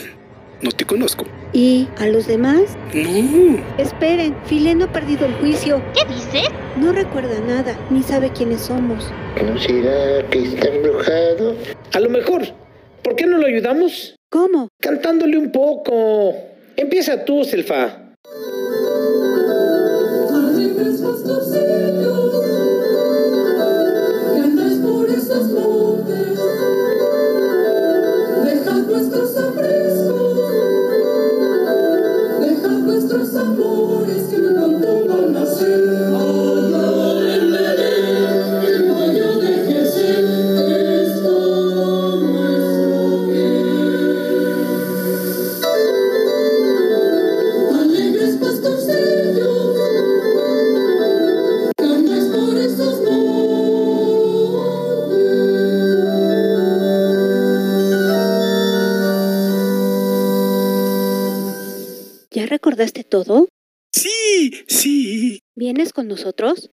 no 0.62 0.70
te 0.70 0.84
conozco. 0.84 1.24
¿Y 1.52 1.88
a 1.98 2.06
los 2.06 2.28
demás? 2.28 2.76
No. 2.94 3.64
Esperen, 3.78 4.36
Fileno 4.46 4.84
ha 4.84 4.92
perdido 4.92 5.26
el 5.26 5.34
juicio. 5.34 5.82
¿Qué 5.92 6.04
dices? 6.04 6.50
No 6.76 6.92
recuerda 6.92 7.40
nada, 7.40 7.76
ni 7.90 8.04
sabe 8.04 8.30
quiénes 8.30 8.60
somos. 8.60 9.10
¿No 9.44 9.58
será 9.58 10.24
que 10.30 10.44
está 10.44 10.68
embrujado? 10.68 11.56
A 11.94 11.98
lo 11.98 12.10
mejor. 12.10 12.42
¿Por 13.02 13.16
qué 13.16 13.26
no 13.26 13.38
lo 13.38 13.46
ayudamos? 13.48 14.14
¿Cómo? 14.30 14.68
Cantándole 14.80 15.36
un 15.36 15.50
poco. 15.50 16.36
Empieza 16.76 17.24
tú, 17.24 17.42
Selfa. 17.42 18.04
¿Ya 62.84 62.88
recordaste 62.88 63.04
todo? 63.04 63.48
Sí, 63.92 64.64
sí. 64.68 65.40
¿Vienes 65.56 65.94
con 65.94 66.06
nosotros? 66.06 66.70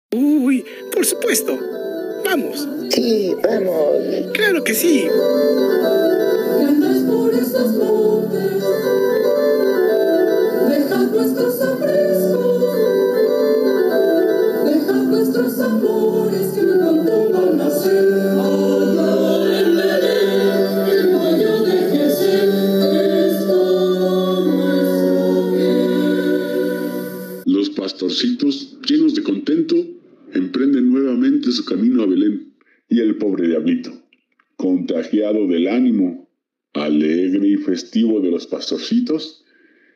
Contagiado 34.57 35.47
del 35.47 35.69
ánimo 35.69 36.27
alegre 36.75 37.49
y 37.49 37.57
festivo 37.57 38.21
de 38.21 38.31
los 38.31 38.47
pastorcitos, 38.47 39.45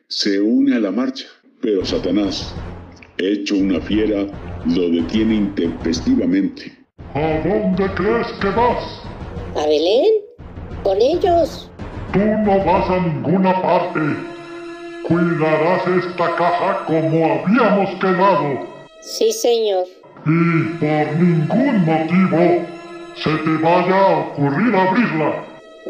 se 0.07 0.41
une 0.41 0.75
a 0.75 0.79
la 0.79 0.91
marcha, 0.91 1.25
pero 1.61 1.85
Satanás, 1.85 2.53
hecho 3.17 3.55
una 3.55 3.79
fiera, 3.81 4.27
lo 4.65 4.89
detiene 4.89 5.35
intempestivamente. 5.35 6.71
¿A 7.13 7.41
dónde 7.47 7.87
crees 7.95 8.27
que 8.39 8.47
vas? 8.47 8.83
¿A 9.55 9.67
Belén? 9.67 10.05
¿Con 10.83 10.97
ellos? 11.01 11.69
Tú 12.13 12.19
no 12.19 12.65
vas 12.65 12.89
a 12.89 12.99
ninguna 12.99 13.61
parte. 13.61 13.99
Cuidarás 15.07 15.87
esta 15.87 16.35
caja 16.35 16.85
como 16.85 17.25
habíamos 17.25 17.89
quedado. 17.99 18.67
Sí, 19.01 19.31
señor. 19.31 19.85
Y 20.25 20.63
por 20.79 21.19
ningún 21.19 21.85
motivo 21.85 22.65
se 23.23 23.29
te 23.43 23.57
vaya 23.61 23.95
a 23.99 24.17
ocurrir 24.31 24.75
abrirla, 24.75 25.45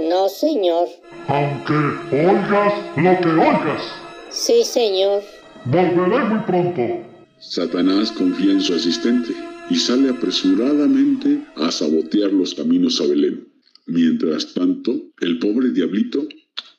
No, 0.10 0.28
señor. 0.30 0.88
aunque 1.28 1.74
oigas 2.12 2.74
lo 2.98 3.22
que 3.22 3.30
oigas. 3.30 3.84
Sí, 4.30 4.64
señor. 4.64 5.22
Volveré 5.66 6.24
muy 6.26 6.40
pronto. 6.46 6.82
Satanás 7.40 8.12
confía 8.12 8.52
en 8.52 8.62
su 8.62 8.74
asistente 8.74 9.34
y 9.70 9.76
sale 9.76 10.10
apresuradamente 10.10 11.42
a 11.56 11.72
sabotear 11.72 12.32
los 12.32 12.54
caminos 12.56 13.00
a 13.02 13.08
Belén. 13.08 13.48
Mientras 13.88 14.54
tanto, 14.54 14.92
el 15.20 15.40
pobre 15.40 15.70
diablito 15.72 16.28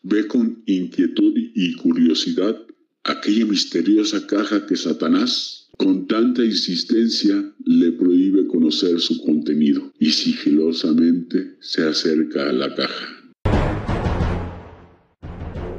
ve 0.03 0.27
con 0.27 0.63
inquietud 0.67 1.33
y 1.37 1.77
curiosidad 1.77 2.57
aquella 3.05 3.45
misteriosa 3.47 4.27
caja 4.27 4.67
que 4.67 4.77
Satanás, 4.77 5.62
con 5.79 6.07
tanta 6.07 6.45
insistencia, 6.45 7.35
le 7.65 7.93
prohíbe 7.93 8.47
conocer 8.47 9.01
su 9.01 9.23
contenido 9.25 9.93
y 9.99 10.11
sigilosamente 10.11 11.57
se 11.61 11.87
acerca 11.87 12.49
a 12.49 12.53
la 12.53 12.75
caja. 12.75 13.07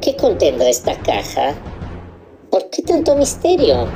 ¿Qué 0.02 0.16
contendrá 0.20 0.70
esta 0.70 1.00
caja? 1.02 1.56
¿Por 2.52 2.70
qué 2.70 2.82
tanto 2.84 3.16
misterio? 3.16 3.88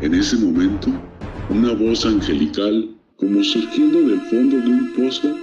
En 0.00 0.14
ese 0.14 0.36
momento, 0.36 0.88
una 1.50 1.74
voz 1.74 2.06
angelical, 2.06 2.96
como 3.16 3.44
surgiendo 3.44 4.00
del 4.00 4.20
fondo 4.22 4.56
de 4.56 4.68
un 4.68 4.94
pozo, 4.94 5.36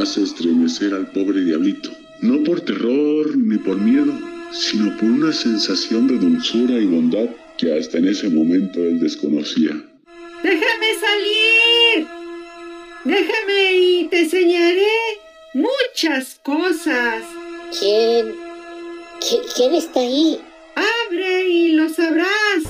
hace 0.00 0.22
estremecer 0.22 0.92
al 0.92 1.10
pobre 1.12 1.42
diablito. 1.42 1.90
No 2.20 2.44
por 2.44 2.60
terror 2.60 3.36
ni 3.36 3.56
por 3.56 3.78
miedo, 3.78 4.12
sino 4.52 4.96
por 4.96 5.08
una 5.10 5.32
sensación 5.32 6.06
de 6.08 6.18
dulzura 6.18 6.74
y 6.74 6.86
bondad 6.86 7.26
que 7.58 7.76
hasta 7.78 7.98
en 7.98 8.08
ese 8.08 8.28
momento 8.28 8.80
él 8.80 9.00
desconocía. 9.00 9.70
¡Déjame 10.42 10.94
salir! 11.00 12.06
¡Déjame 13.04 13.72
y 13.74 14.08
te 14.08 14.20
enseñaré 14.20 14.86
muchas 15.54 16.40
cosas! 16.44 17.22
¿Quién? 17.78 18.34
¿Qui- 19.20 19.42
¿Quién 19.56 19.74
está 19.74 20.00
ahí? 20.00 20.40
¡Abre 20.74 21.48
y 21.48 21.72
lo 21.72 21.88
sabrás! 21.88 22.64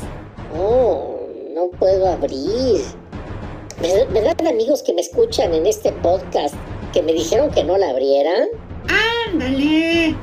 Oh, 0.55 1.29
no 1.55 1.71
puedo 1.79 2.09
abrir. 2.09 2.81
¿Verdad, 4.13 4.37
amigos 4.47 4.83
que 4.83 4.93
me 4.93 5.01
escuchan 5.01 5.55
en 5.55 5.67
este 5.67 5.91
podcast 5.93 6.55
que 6.93 7.03
me 7.03 7.13
dijeron 7.15 7.51
que 7.51 7.65
no 7.65 7.77
la 7.79 7.91
abriera? 7.91 8.47
¡Ándale! 9.29 10.15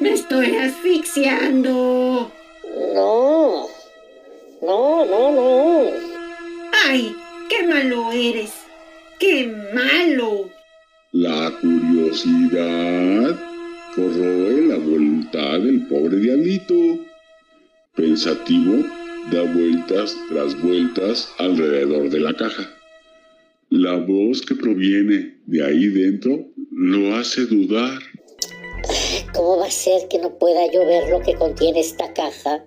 ¡Me 0.00 0.12
estoy 0.12 0.56
asfixiando! 0.56 2.30
No. 2.94 3.66
No, 4.62 5.04
no, 5.04 5.32
no. 5.32 5.90
¡Ay! 6.86 7.14
¡Qué 7.48 7.66
malo 7.66 8.10
eres! 8.12 8.52
¡Qué 9.18 9.52
malo! 9.74 10.50
La 11.12 11.52
curiosidad 11.60 13.38
corroe 13.94 14.66
la 14.66 14.76
voluntad 14.76 15.60
del 15.60 15.86
pobre 15.86 16.16
diablito. 16.16 16.74
Pensativo, 17.94 18.84
da 19.30 19.42
vueltas 19.42 20.16
tras 20.28 20.60
vueltas 20.60 21.32
alrededor 21.38 22.10
de 22.10 22.20
la 22.20 22.34
caja. 22.34 22.68
La 23.70 23.96
voz 23.96 24.42
que 24.42 24.56
proviene 24.56 25.38
de 25.46 25.64
ahí 25.64 25.86
dentro 25.88 26.48
lo 26.72 27.14
hace 27.16 27.46
dudar. 27.46 28.00
¿Cómo 29.34 29.58
va 29.58 29.66
a 29.66 29.70
ser 29.70 30.08
que 30.08 30.18
no 30.18 30.38
pueda 30.38 30.70
yo 30.70 30.84
ver 30.86 31.08
lo 31.08 31.20
que 31.20 31.34
contiene 31.34 31.80
esta 31.80 32.12
caja? 32.12 32.64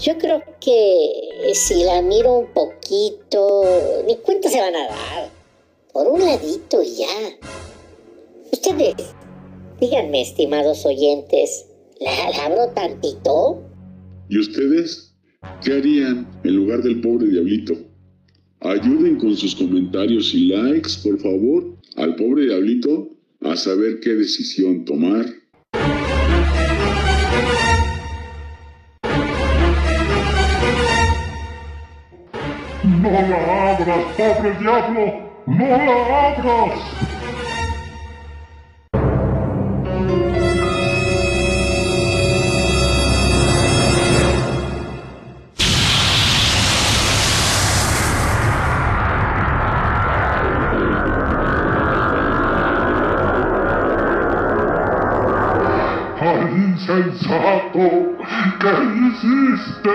Yo 0.00 0.18
creo 0.18 0.42
que 0.60 1.54
si 1.54 1.82
la 1.84 2.02
miro 2.02 2.38
un 2.38 2.52
poquito, 2.52 3.64
ni 4.06 4.16
cuenta 4.16 4.50
se 4.50 4.60
van 4.60 4.76
a 4.76 4.88
dar. 4.88 5.30
Por 5.92 6.08
un 6.08 6.20
ladito 6.20 6.82
y 6.82 6.96
ya. 6.96 7.06
Ustedes, 8.52 8.94
díganme, 9.80 10.20
estimados 10.20 10.84
oyentes, 10.84 11.66
¿la, 12.00 12.30
la 12.30 12.44
abro 12.44 12.68
tantito? 12.74 13.62
¿Y 14.28 14.38
ustedes 14.38 15.14
qué 15.64 15.72
harían 15.72 16.28
en 16.44 16.56
lugar 16.56 16.82
del 16.82 17.00
pobre 17.00 17.28
diablito? 17.28 17.74
Ayuden 18.60 19.16
con 19.16 19.36
sus 19.36 19.54
comentarios 19.54 20.34
y 20.34 20.48
likes, 20.48 20.90
por 21.02 21.18
favor, 21.20 21.74
al 21.96 22.16
pobre 22.16 22.44
diablito 22.44 23.15
a 23.42 23.56
saber 23.56 24.00
qué 24.00 24.14
decisión 24.14 24.84
tomar. 24.84 25.26
No 32.84 33.10
la 33.10 33.72
abras, 33.72 34.04
pobre 34.16 34.58
diablo. 34.58 35.30
No 35.46 35.66
la 35.66 36.28
abras. 36.28 37.05
Hiciste? 59.16 59.90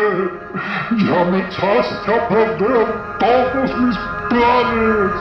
Ya 1.05 1.25
me 1.25 1.39
echaste 1.39 2.13
a 2.13 2.27
perder 2.27 2.87
todos 3.19 3.77
mis 3.79 3.97
planes. 4.29 5.11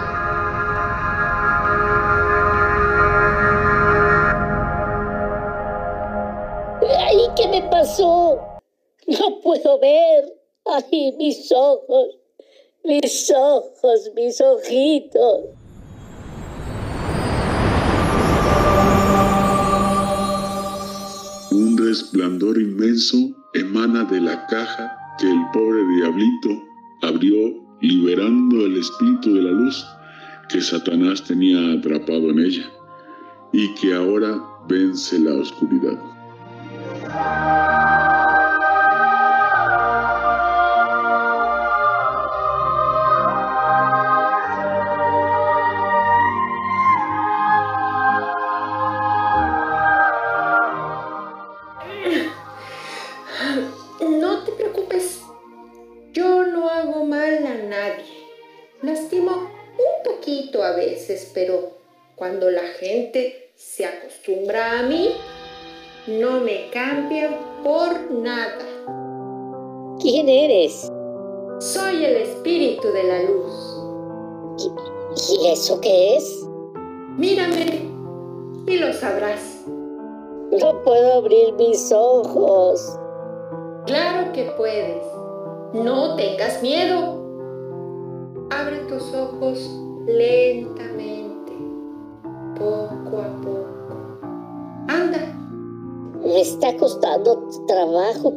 ¡Ay, 6.98 7.28
qué 7.36 7.48
me 7.48 7.62
pasó! 7.70 8.60
No 9.06 9.40
puedo 9.42 9.78
ver. 9.80 10.24
¡Ay, 10.66 11.14
mis 11.18 11.50
ojos! 11.52 12.16
Mis 12.84 13.30
ojos, 13.30 14.10
mis 14.14 14.40
ojitos. 14.40 15.40
Un 21.52 21.76
resplandor 21.76 22.58
inmenso 22.58 23.39
de 24.04 24.20
la 24.20 24.46
caja 24.46 24.96
que 25.18 25.30
el 25.30 25.40
pobre 25.52 25.86
diablito 25.96 26.48
abrió 27.02 27.36
liberando 27.80 28.66
el 28.66 28.78
espíritu 28.78 29.34
de 29.34 29.42
la 29.42 29.50
luz 29.50 29.86
que 30.48 30.60
Satanás 30.60 31.22
tenía 31.24 31.72
atrapado 31.78 32.30
en 32.30 32.40
ella 32.40 32.70
y 33.52 33.72
que 33.74 33.94
ahora 33.94 34.40
vence 34.68 35.18
la 35.18 35.34
oscuridad. 35.34 35.98
Veces, 61.10 61.30
pero 61.34 61.70
cuando 62.16 62.50
la 62.50 62.66
gente 62.78 63.50
se 63.56 63.84
acostumbra 63.84 64.80
a 64.80 64.82
mí, 64.82 65.10
no 66.06 66.40
me 66.40 66.70
cambian 66.70 67.36
por 67.62 68.10
nada. 68.10 68.58
¿Quién 70.00 70.28
eres? 70.28 70.90
Soy 71.58 72.04
el 72.04 72.16
espíritu 72.16 72.88
de 72.92 73.02
la 73.02 73.22
luz. 73.22 73.54
¿Y 75.30 75.48
eso 75.48 75.80
qué 75.80 76.16
es? 76.16 76.46
Mírame 77.16 77.90
y 78.66 78.76
lo 78.76 78.92
sabrás. 78.92 79.64
No 79.66 80.82
puedo 80.82 81.14
abrir 81.14 81.52
mis 81.54 81.92
ojos. 81.92 82.98
Claro 83.86 84.32
que 84.32 84.44
puedes. 84.56 85.02
No 85.74 86.16
tengas 86.16 86.62
miedo. 86.62 87.18
Abre 88.50 88.78
tus 88.88 89.14
ojos 89.14 89.58
lentamente, 90.18 91.52
poco 92.58 93.18
a 93.18 93.40
poco. 93.40 94.20
Anda. 94.88 95.18
Me 96.22 96.40
está 96.40 96.76
costando 96.76 97.48
trabajo, 97.66 98.34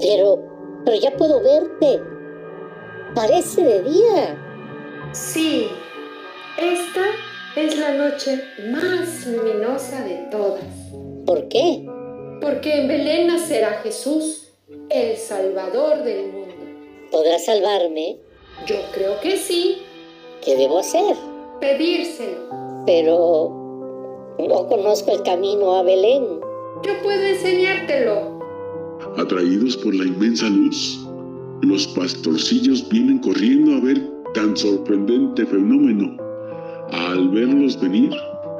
pero, 0.00 0.42
pero 0.84 0.96
ya 0.98 1.16
puedo 1.16 1.42
verte. 1.42 2.00
Parece 3.14 3.64
de 3.64 3.82
día. 3.82 4.42
Sí, 5.12 5.68
esta 6.58 7.06
es 7.56 7.78
la 7.78 7.94
noche 7.94 8.42
más 8.70 9.26
luminosa 9.26 10.04
de 10.04 10.28
todas. 10.30 10.64
¿Por 11.24 11.48
qué? 11.48 11.86
Porque 12.40 12.82
en 12.82 12.88
Belén 12.88 13.28
nacerá 13.28 13.80
Jesús, 13.82 14.52
el 14.90 15.16
Salvador 15.16 16.02
del 16.02 16.32
mundo. 16.32 16.54
¿Podrás 17.10 17.46
salvarme? 17.46 18.18
Yo 18.66 18.76
creo 18.92 19.20
que 19.20 19.36
sí. 19.36 19.82
¿Qué 20.46 20.54
debo 20.54 20.78
hacer? 20.78 21.16
Pedírselo. 21.60 22.84
Pero 22.86 23.50
no 24.38 24.68
conozco 24.68 25.10
el 25.10 25.22
camino 25.24 25.74
a 25.74 25.82
Belén. 25.82 26.22
Yo 26.84 26.92
puedo 27.02 27.20
enseñártelo. 27.20 28.38
Atraídos 29.16 29.76
por 29.78 29.92
la 29.92 30.04
inmensa 30.04 30.48
luz, 30.48 31.04
los 31.62 31.88
pastorcillos 31.88 32.88
vienen 32.88 33.18
corriendo 33.18 33.74
a 33.74 33.80
ver 33.80 34.00
tan 34.34 34.56
sorprendente 34.56 35.44
fenómeno. 35.46 36.16
Al 36.92 37.28
verlos 37.30 37.80
venir, 37.80 38.12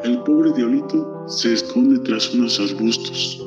el 0.02 0.20
pobre 0.24 0.52
diablito 0.54 1.22
se 1.28 1.52
esconde 1.52 2.00
tras 2.00 2.34
unos 2.34 2.58
arbustos. 2.58 3.46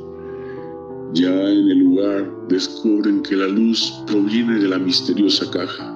Ya 1.12 1.28
en 1.30 1.70
el 1.72 1.80
lugar 1.80 2.32
descubren 2.48 3.22
que 3.22 3.36
la 3.36 3.48
luz 3.48 4.02
proviene 4.08 4.60
de 4.60 4.70
la 4.70 4.78
misteriosa 4.78 5.52
caja. 5.52 5.94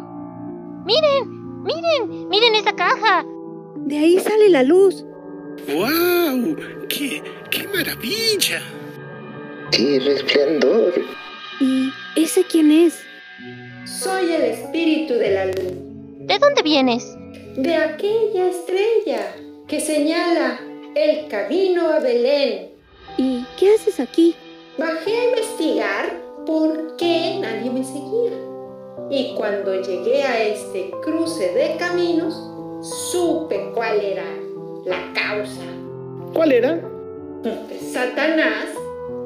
Miren, 0.86 1.43
miren, 1.64 2.30
miren 2.30 2.56
esa 2.56 2.74
caja. 2.76 3.26
De 3.76 3.98
ahí 3.98 4.20
sale 4.20 4.50
la 4.50 4.64
luz. 4.64 5.06
¡Wow! 5.68 6.56
¡Qué, 6.90 7.22
qué 7.50 7.68
maravilla! 7.68 8.62
¡Qué 9.72 10.00
resplandor! 10.00 10.94
¿Y 11.60 11.90
ese 12.16 12.44
quién 12.44 12.72
es? 12.72 13.00
Soy 13.86 14.32
el 14.32 14.44
espíritu 14.44 15.14
de 15.14 15.32
la 15.32 15.46
luz. 15.46 15.74
¿De 16.28 16.40
dónde 16.40 16.62
vienes? 16.64 17.16
De 17.56 17.76
aquella 17.76 18.50
estrella 18.50 19.36
que 19.68 19.80
señala 19.80 20.60
el 20.96 21.28
camino 21.28 21.90
a 21.90 22.00
Belén. 22.00 22.72
¿Y 23.18 23.46
qué 23.58 23.76
haces 23.76 24.00
aquí? 24.00 24.36
Bajé 24.78 25.12
a 25.12 25.30
investigar 25.30 26.22
por 26.46 26.96
qué 26.98 27.38
nadie 27.40 27.70
me 27.70 27.84
seguía. 27.84 28.53
Y 29.10 29.36
cuando 29.36 29.82
llegué 29.82 30.24
a 30.24 30.44
este 30.44 30.92
cruce 31.02 31.54
de 31.54 31.78
caminos, 31.78 32.34
supe 33.12 33.72
cuál 33.74 34.00
era 34.00 34.26
la 34.86 35.14
causa. 35.14 35.62
¿Cuál 36.34 36.52
era? 36.52 36.82
Satanás 37.92 38.70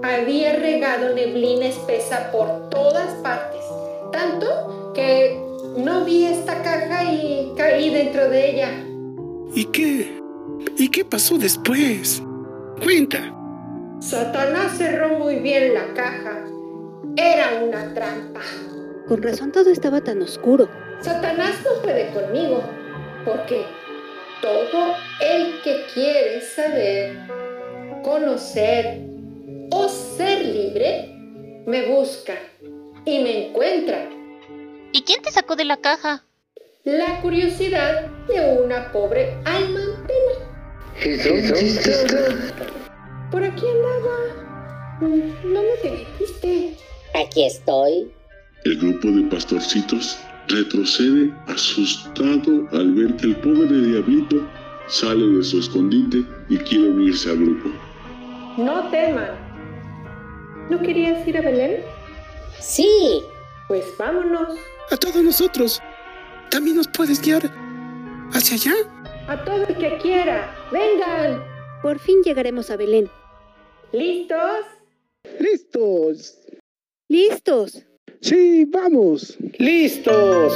había 0.04 0.56
regado 0.56 1.14
neblina 1.14 1.68
espesa 1.68 2.32
por 2.32 2.70
todas 2.70 3.14
partes, 3.16 3.64
tanto 4.12 4.92
que 4.94 5.40
no 5.78 6.04
vi 6.06 6.26
esta 6.26 6.62
caja 6.64 7.04
y 7.12 7.54
caí 7.56 7.90
dentro 7.90 8.30
de 8.30 8.52
ella. 8.52 8.72
¿Y 9.54 9.66
qué? 9.66 10.20
¿Y 10.78 10.90
qué 10.90 11.06
pasó 11.06 11.38
después? 11.38 12.22
Cuenta. 12.84 13.34
Satanás 14.00 14.78
cerró 14.78 15.18
muy 15.18 15.36
bien 15.36 15.74
la 15.74 15.94
caja. 15.94 16.46
Era 17.16 17.64
una 17.64 17.94
trampa. 17.94 18.42
Con 19.08 19.22
razón 19.24 19.52
todo 19.52 19.70
estaba 19.70 20.02
tan 20.02 20.22
oscuro. 20.22 20.70
Satanás 21.02 21.56
no 21.64 21.82
puede 21.82 22.12
conmigo, 22.12 22.62
porque 23.24 23.64
todo 24.42 24.96
el 25.22 25.62
que 25.64 25.86
quiere 25.94 26.42
saber, 26.42 27.16
conocer 28.04 29.00
o 29.72 29.88
ser 29.88 30.44
libre, 30.46 31.10
me 31.66 31.86
busca 31.88 32.34
y 33.06 33.20
me 33.20 33.48
encuentra. 33.48 34.10
¿Y 34.92 35.04
quién 35.04 35.22
te 35.22 35.32
sacó 35.32 35.56
de 35.56 35.66
la 35.66 35.78
caja? 35.78 36.26
La 36.84 37.22
curiosidad 37.22 38.08
de 38.28 38.60
una 38.62 38.92
pobre 38.92 39.34
alma 39.46 39.80
en 39.80 40.08
pena. 40.08 40.34
Por 43.32 43.44
aquí 43.44 43.66
andaba. 43.68 44.18
Mm, 45.02 45.54
No 45.54 45.62
me 45.62 45.90
dijiste. 45.92 46.74
Aquí 47.14 47.46
estoy. 47.46 48.12
El 48.68 48.76
grupo 48.80 49.08
de 49.08 49.24
pastorcitos 49.30 50.20
retrocede 50.50 51.34
asustado 51.48 52.68
al 52.74 52.94
ver 52.96 53.16
que 53.16 53.28
el 53.28 53.38
pobre 53.38 53.66
diablito 53.66 54.46
sale 54.88 55.26
de 55.26 55.42
su 55.42 55.60
escondite 55.60 56.26
y 56.50 56.58
quiere 56.58 56.90
unirse 56.90 57.30
al 57.30 57.38
grupo. 57.38 57.70
No 58.58 58.90
teman. 58.90 59.30
¿No 60.70 60.82
querías 60.82 61.26
ir 61.26 61.38
a 61.38 61.42
Belén? 61.44 61.82
Sí. 62.60 63.22
Pues 63.70 63.86
vámonos. 63.98 64.58
A 64.92 64.98
todos 64.98 65.24
nosotros. 65.24 65.82
¿También 66.52 66.76
nos 66.76 66.90
puedes 66.90 67.22
guiar 67.22 67.50
hacia 68.34 68.56
allá? 68.56 68.74
A 69.30 69.46
todo 69.46 69.66
el 69.66 69.78
que 69.78 69.98
quiera. 70.00 70.54
Vengan. 70.74 71.42
Por 71.82 72.00
fin 72.00 72.22
llegaremos 72.22 72.70
a 72.70 72.76
Belén. 72.76 73.10
¿Listos? 73.94 74.66
¡Listos! 75.40 76.38
¡Listos! 77.08 77.88
Sí, 78.22 78.66
vamos. 78.66 79.38
¡Listos! 79.60 80.54